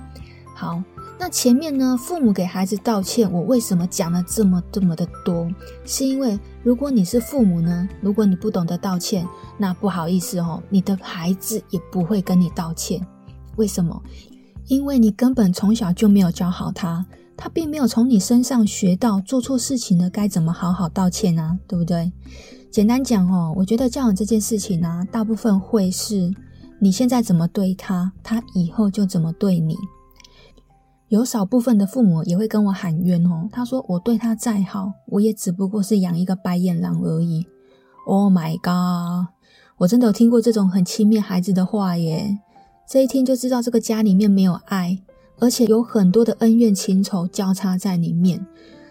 [0.54, 0.82] 好。
[1.24, 5.48] 那前面呢，父母给孩子道歉，我为什么讲了这么这么的多？
[5.84, 9.24] 是因为如果你是父母呢，如果你不懂得道歉，
[9.56, 13.00] 那不好意思哦，你的孩子也不会跟你道歉。
[13.54, 14.02] 为什么？
[14.66, 17.06] 因为你根本从小就没有教好他，
[17.36, 22.10] 他并没有从你身上学到做错事情了该怎么好好道歉啊，对不对？
[22.68, 26.34] 简单讲哦，我觉得教养这件事情呢、大部分会是
[26.80, 29.76] 你现在怎么对他，他以后就怎么对你。
[31.12, 37.44] 有少部分的父母也会跟我喊冤哦，他说我对他再好，我也只不过是养一个白眼狼而已。
[38.06, 39.30] Oh my god！
[39.76, 42.38] 我真的有听过这种很轻蔑孩子的话耶，
[42.88, 45.00] 这一听就知道这个家里面没有爱，
[45.38, 48.46] 而且有很多的恩怨情仇交叉在里面。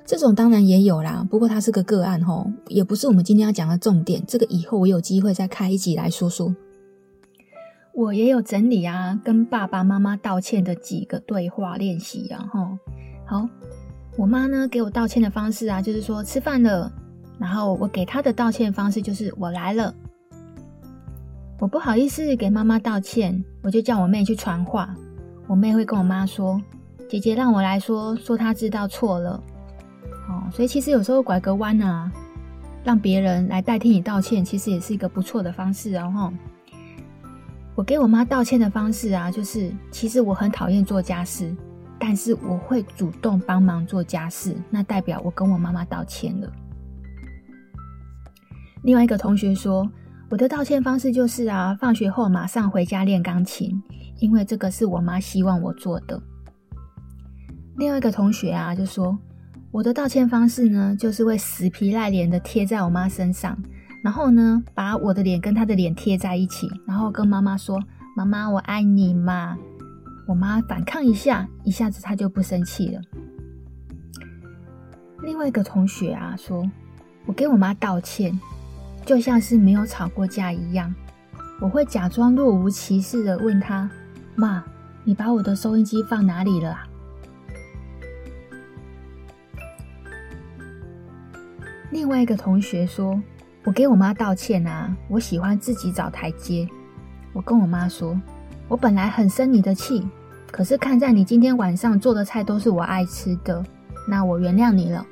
[0.05, 4.23] 这种当然也有啦，不过它是个个案吼，也不是我们今天要讲的重点。
[4.27, 6.55] 这个以后我有机会再开一集来说说。
[7.93, 12.79] 我也有整理啊，跟爸爸妈妈道歉的几个对话练习啊，哈，
[13.25, 13.49] 好，
[14.17, 16.89] 我妈呢给我道歉的方式啊，就是说吃饭了，
[17.37, 19.93] 然后我给她的道歉方式就是我来了，
[21.59, 24.95] 我不好意思给妈妈道歉，我就叫我妹去传话，
[25.45, 26.61] 我妹会跟我妈说，
[27.09, 29.31] 姐姐让我来说，说她知道错了，
[30.29, 32.09] 哦，所以其实有时候拐个弯啊，
[32.85, 36.33] 让别人来代替你道歉，其实也是一个不错的方式哦，哈。
[37.81, 41.51] 我给我妈道歉的方式啊，就是其实我很讨厌做家事，
[41.97, 46.53] 但是我会主动帮忙做家事，那代表我跟我妈妈道歉了。
[48.83, 49.89] 另外一个同学说，
[50.29, 53.81] 我的道歉方式就是啊，放学后马上回家练钢琴，
[54.19, 56.21] 因为这个是我妈希望我做的。
[57.77, 59.17] 另外一个同学啊，就说
[59.71, 63.57] 我的道歉方式呢，就是会死皮赖脸的贴在我妈身上。
[64.03, 67.79] 然后呢，把我的脸跟他的脸贴在一起，然后跟妈妈说
[68.17, 69.55] ：“妈妈，我爱你嘛。”
[70.27, 73.01] 我妈反抗一下，一下子她就不生气了。
[75.21, 76.67] 另外一个同学啊说
[77.27, 78.39] ：“我给我妈道歉，
[79.05, 80.91] 就像是没有吵过架一样。
[81.59, 83.87] 我会假装若无其事的问她
[84.33, 84.63] ：‘妈，
[85.03, 86.87] 你把我的收音机放哪里了啊？’”
[91.91, 93.21] 另外一个同学说。
[93.63, 94.95] 我给我妈道歉啊！
[95.07, 96.67] 我喜欢自己找台阶。
[97.31, 98.19] 我跟我妈说，
[98.67, 100.03] 我本来很生你的气，
[100.51, 103.63] 可是看在你今天晚上做的菜都是我爱吃的，
[104.07, 105.05] 那我原谅你了。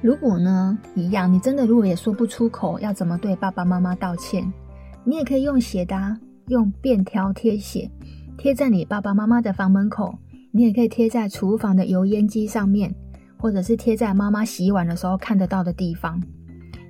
[0.00, 4.50] 如果呢，一样，你真的如果也说不出口要怎么对爸爸妈妈道歉，
[5.02, 6.16] 你也可以用写的，
[6.46, 7.90] 用便条贴写，
[8.38, 10.16] 贴在你爸爸妈妈的房门口，
[10.52, 12.94] 你也可以贴在厨房的油烟机上面，
[13.36, 16.22] 或者是贴在妈妈洗碗的时候看得到的地方。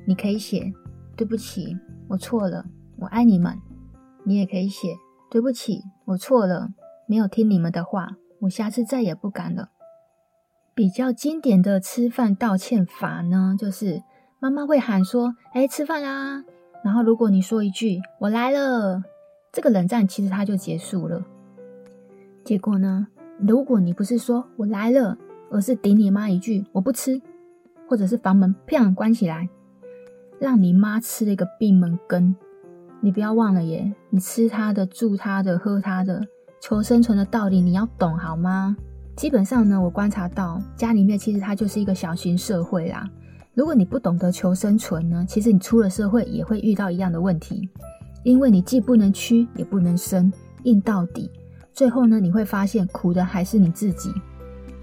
[0.07, 0.73] 你可以写
[1.17, 1.77] 对不起，
[2.09, 2.65] 我错了，
[2.99, 3.59] 我爱你们。
[4.25, 4.97] 你也可以写
[5.31, 6.71] 对不起，我错了，
[7.07, 9.71] 没有听你们的话，我下次再也不敢了，
[10.75, 14.03] 比较经典的吃饭道歉法呢，就是
[14.39, 16.45] 妈妈会喊说：“哎，吃饭啦！”
[16.85, 19.03] 然后如果你说一句“我来了”，
[19.53, 21.25] 这个冷战其实它就结束了。
[22.45, 25.17] 结果呢，如果你不是说“我来了”，
[25.51, 27.21] 而是顶你妈一句“我不吃”，
[27.89, 29.49] 或者是房门砰关起来，
[30.41, 32.35] 让你妈吃了一个闭门羹。
[33.03, 36.27] 你不要忘了耶，你吃她的、住她的、喝她的，
[36.63, 38.75] 求生存的道理你要懂好吗？
[39.17, 43.07] 基本上呢，我观察到家里面其实它就是一个小型社会啦。
[43.53, 47.69] 如果你不懂得求生存呢，其实你出了社会也会遇到一样的问题，
[48.25, 50.33] 因为你既不能屈也不能伸，
[50.63, 51.31] 硬到底，
[51.75, 54.11] 最后呢，你会发现苦的还是你自己。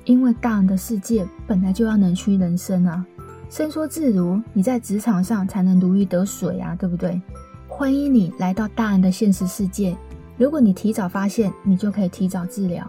[0.06, 3.06] 因为大人的世界本来就要能屈能伸啊，
[3.50, 7.22] 伸缩自如，你在职场上才能如鱼得水啊，对不对？
[7.68, 9.96] 欢迎你来到大人的现实世界。
[10.38, 12.86] 如果你提早发现，你就可以提早治疗。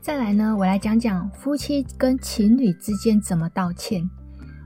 [0.00, 4.08] 再来呢，我来讲讲夫妻跟情侣之间怎么道歉。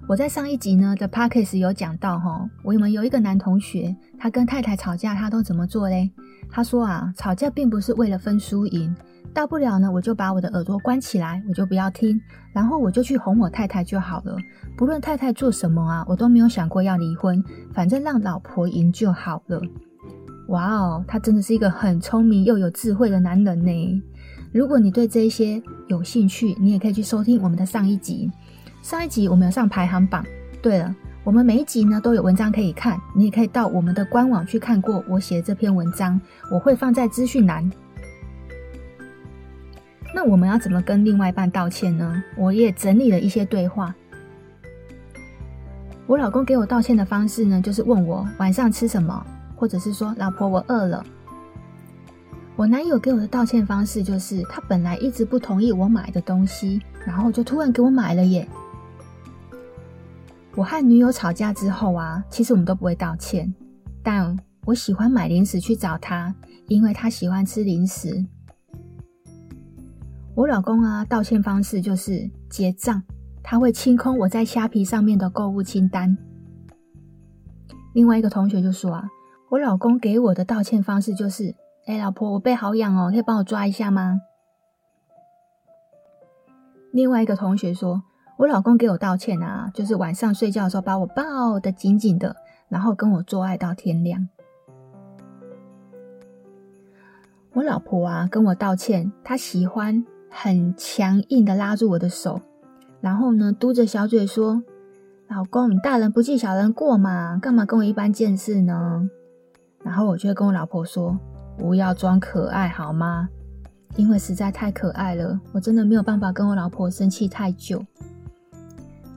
[0.06, 6.10] 我在上一集呢的 Podcast 有讲到哈，我们有一个男同学，他跟太太吵架，他都怎么做嘞？
[6.50, 8.94] 他说啊，吵架并不是为了分输赢。
[9.34, 12.20] 大不了呢，我就把我的耳朵关起来，我就不要听，
[12.52, 14.36] 然后我就去哄我太太就好了。
[14.76, 17.42] 不论太太做什么啊，我都没有想过要离婚，
[17.72, 19.60] 反正让老婆赢就好了。
[20.48, 24.02] 哇哦，他真的是一个很聪明又有智慧的男人呢。
[24.52, 28.30] 如果你对这些有兴趣，你也可以去收听我们的上一集。
[28.82, 30.22] 上一集我们有上排行榜。
[30.60, 30.94] 对了，
[31.24, 36.20] 我们每一集呢都有文章可以看，你也可以到我们的官网去看过我写的这篇文章，
[36.50, 37.70] 我会放在资讯栏。
[40.14, 42.22] 那我们要怎么跟另外一半道歉呢？
[42.36, 43.94] 我也整理了一些对话。
[46.06, 49.24] 我老公给我道歉的方式呢，就是问我晚上吃什么，
[49.56, 51.04] 或者是说老婆我饿了。
[52.54, 58.46] 我男友给我的道歉方式就是他本来一直不同意我买的东西，然后就突然给我买了耶。
[60.54, 63.54] 我和女友吵架之后啊，其实我们都不会道歉，
[64.02, 64.36] 但
[64.66, 66.34] 我喜欢买零食去找他，
[66.68, 68.22] 因为他喜欢吃零食。
[70.34, 73.02] 我老公啊，道歉方式就是结账，
[73.42, 76.16] 他会清空我在虾皮上面的购物清单。
[77.92, 79.10] 另外一个同学就说啊，
[79.50, 81.54] 我老公给我的道歉方式就是，
[81.84, 84.22] 哎，老婆，我背好痒哦，可以帮我抓一下吗？
[86.92, 88.02] 另外一个同学说，
[88.38, 92.34] 我老公给我道歉啊，就是晚上睡觉的时候把我抱得紧紧的，
[92.70, 94.26] 然后跟我做爱到天亮。
[97.52, 100.06] 我老婆啊，跟我道歉，她喜欢。
[100.34, 102.40] 很强硬的拉住我的手，
[103.02, 104.62] 然后呢，嘟着小嘴说
[105.28, 109.08] ：“老公，大人不计小人过嘛，干嘛跟我一般见识呢？”
[109.84, 111.18] 然后我就会跟我老婆说
[111.58, 113.28] ：“不要装可爱好吗？
[113.96, 117.84] 因为实在太可爱了，我真的没有办法跟我老婆生气太久。”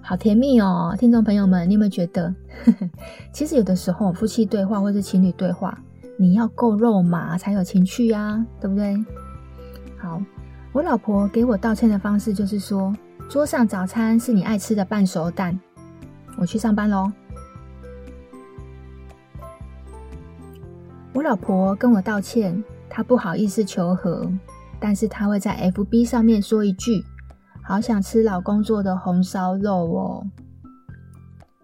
[0.04, 2.36] 好甜蜜哦，听众朋友们，你有没有觉得？
[3.32, 5.80] 其实有的时候夫妻对话或是情侣对话，
[6.20, 8.96] 你要够肉麻才有情趣啊，对不对？
[9.98, 10.22] 好。
[10.76, 12.94] 我老婆给我道歉的方式就是说，
[13.30, 15.58] 桌上早餐是你爱吃的半熟蛋。
[16.38, 17.10] 我去上班喽。
[21.14, 24.30] 我老婆跟我道歉，她不好意思求和，
[24.78, 27.02] 但是她会在 FB 上面说一句
[27.64, 30.28] ：“好想吃老公做的红烧肉哦。”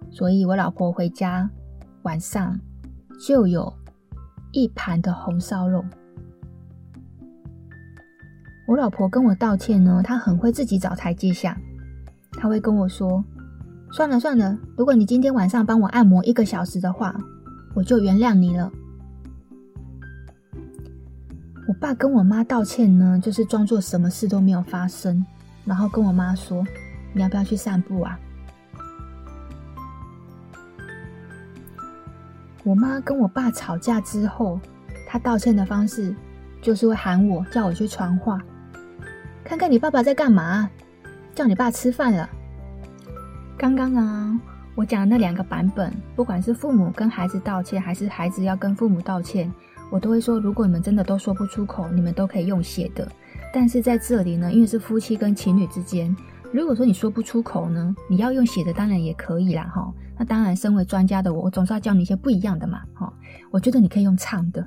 [0.09, 1.49] 所以，我老婆回家
[2.03, 2.57] 晚上
[3.19, 3.73] 就有
[4.53, 5.83] 一盘的红烧肉。
[8.67, 11.57] 我老婆跟我道歉呢，她很会自己找台阶下。
[12.31, 13.23] 她会跟我说
[13.91, 17.15] ：“算了算了，如果你今天晚上帮我按摩一个小时的话，
[17.73, 18.71] 我就原谅你了。”
[21.67, 25.25] 我爸跟我妈道歉呢，就是装作什么事都没有发生，
[25.65, 26.65] 然后跟我妈说
[27.13, 28.17] ：“你要不要去散步啊？”
[32.63, 34.59] 我妈跟我爸吵架之后，
[35.07, 36.15] 她道歉的方式
[36.61, 38.41] 就是会喊我，叫我去传话。
[39.43, 40.69] 看看你爸爸在干嘛？
[41.35, 42.29] 叫你爸吃饭了。
[43.57, 44.39] 刚刚啊，
[44.75, 49.51] 我讲的那两个版本，不管是父母跟孩子道歉，还是孩子要跟父母道歉，
[49.89, 53.07] 我都会说，如果你们真的都说不出口，你们都可以用写的。
[53.53, 56.15] 但是在这里呢，因为是夫妻跟情侣之间，
[56.51, 59.93] 如果说你说不出口呢，你要用写的，当然也可以啦，哈。
[60.17, 63.11] 那当然，身为专家的我，我总是要教你一些不一样的嘛，哈。
[63.51, 64.65] 我觉得你可以用唱的，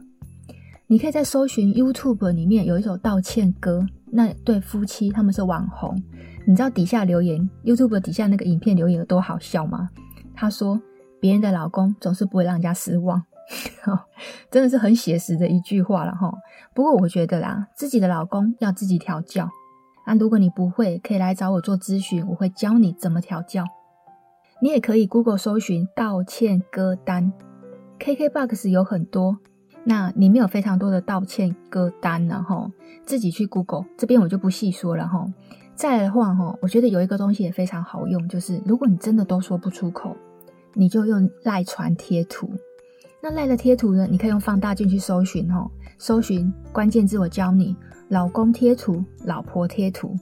[0.87, 3.87] 你可以在搜寻 YouTube 里面有一首道歉歌。
[4.17, 6.01] 那对夫妻他们是网红，
[6.47, 9.91] 你知道底下留言 YouTube 底下那个影片留言有多好笑吗？
[10.37, 10.81] 他说
[11.21, 13.25] 别人的老公总是不会让人家失望，
[14.53, 16.33] 真的是很写实的一句话了哈。
[16.75, 19.49] 不过我觉得啦，自己的老公要自己调教，
[20.07, 23.65] 那如果你不会，可以来找我做咨询，我会教你怎么调教。
[24.61, 27.33] 你也可以 Google 搜寻道歉歌单
[27.99, 29.39] ，KKBOX 有很多，
[29.85, 32.71] 那里面有非常多的道歉歌单，然后
[33.05, 35.27] 自己去 Google，这边我就不细说了哈。
[35.75, 40.17] 再来的话哈，我觉得有一个东西也非常好用，就是如果你真的都说不出口，
[40.73, 42.51] 你就用赖传贴图。
[43.21, 45.69] 那赖的贴图呢，你可以用放大镜去搜寻哈，
[45.99, 47.77] 搜寻关键字，我教你，
[48.09, 50.15] 老公贴图、老婆贴图，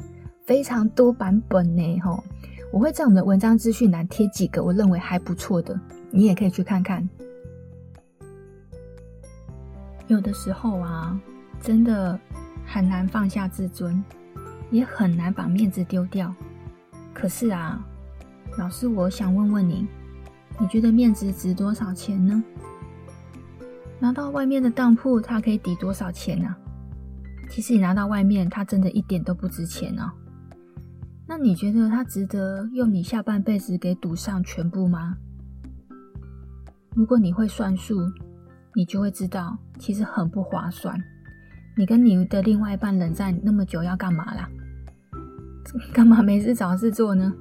[0.44, 2.18] 非常多版本呢哈。
[2.72, 5.78] 我会在我们的文章资讯栏贴几个我认为还不错的，
[6.10, 7.06] 你也可以去看看。
[10.12, 11.18] 有的时候啊，
[11.58, 12.20] 真的
[12.66, 14.04] 很难放下自尊。
[14.70, 16.34] 也很难把面子丢掉。
[17.12, 17.78] 可是啊，
[18.56, 19.86] 老师，我想问问你，
[20.58, 22.42] 你觉得面子值多少钱呢？
[23.98, 26.56] 拿到外面的当铺，它可以抵多少钱呢？
[27.50, 30.10] 其实你拿到外面，它真的一点都不值钱哦。
[31.26, 35.18] 那你觉得它值得用你下半辈子给赌上全部吗？
[36.94, 38.10] 如果你会算数，
[38.74, 40.96] 你就会知道，其实很不划算。
[41.76, 44.48] 你跟你的另外一半冷战那么久，要干嘛啦？
[45.92, 47.32] 干嘛没事找事做呢？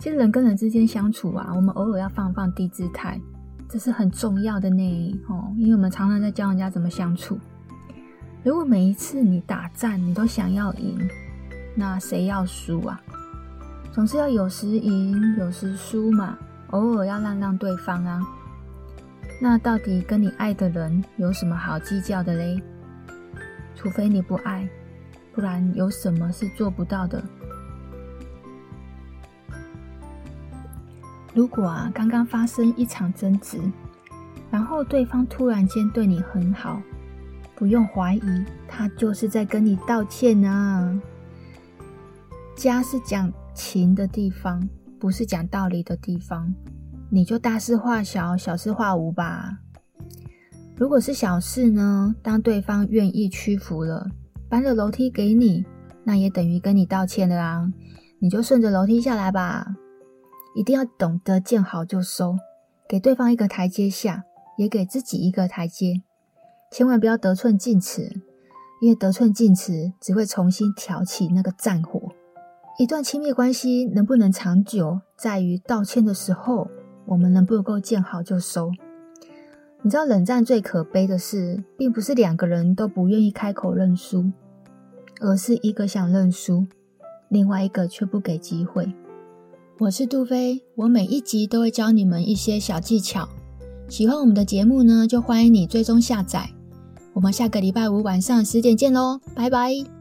[0.00, 3.20] 其实人跟人之间相处啊，我们偶尔要放放低姿态，
[3.68, 5.20] 这是很重要的呢。
[5.28, 7.38] 哦，因为我们常常在教人家怎么相处。
[8.42, 10.98] 如果每一次你打战，你都想要赢，
[11.74, 12.98] 那谁要输啊？
[13.92, 16.38] 总是要有时赢，有时输嘛。
[16.70, 18.22] 偶尔要让让对方啊。
[19.40, 22.62] 那到底跟你爱的人有什么好计较的嘞？
[23.74, 24.68] 除非你不爱。
[25.32, 27.22] 不然有什么是做不到的？
[31.34, 33.60] 如果啊，刚刚发生一场争执，
[34.50, 36.80] 然后对方突然间对你很好，
[37.54, 40.98] 不用怀疑，他就是在跟你道歉啊。
[42.56, 44.66] 家是讲情的地方，
[44.98, 46.50] 不是讲道理的地方，
[47.08, 49.58] 你就大事化小，小事化无吧。
[50.76, 54.10] 如果是小事呢，当对方愿意屈服了。
[54.48, 55.64] 搬了楼梯给你，
[56.04, 57.72] 那也等于跟你道歉了啊！
[58.20, 59.74] 你就顺着楼梯下来吧。
[60.54, 62.36] 一定要懂得见好就收，
[62.88, 64.22] 给对方一个台阶下，
[64.56, 66.02] 也给自己一个台阶。
[66.70, 68.22] 千万不要得寸进尺，
[68.80, 72.12] 因为得寸进尺只会重新挑起那个战火。
[72.78, 76.70] 一段亲密关系能不能长久，在于道歉的时候，
[77.06, 78.70] 我们能不能够见好就收。
[79.82, 84.32] 你知道冷战最可悲的是，并不是两个人都不愿意开口认输，
[85.20, 86.66] 而是一个想认输，
[87.28, 88.92] 另外一个却不给机会。
[89.78, 93.28] 我是杜菲，我每一集都会教你们一些小技巧。
[93.88, 96.50] 喜欢我们的节目呢，就欢迎你追踪下载。
[97.12, 99.95] 我们下个礼拜五晚上十点见喽，拜拜。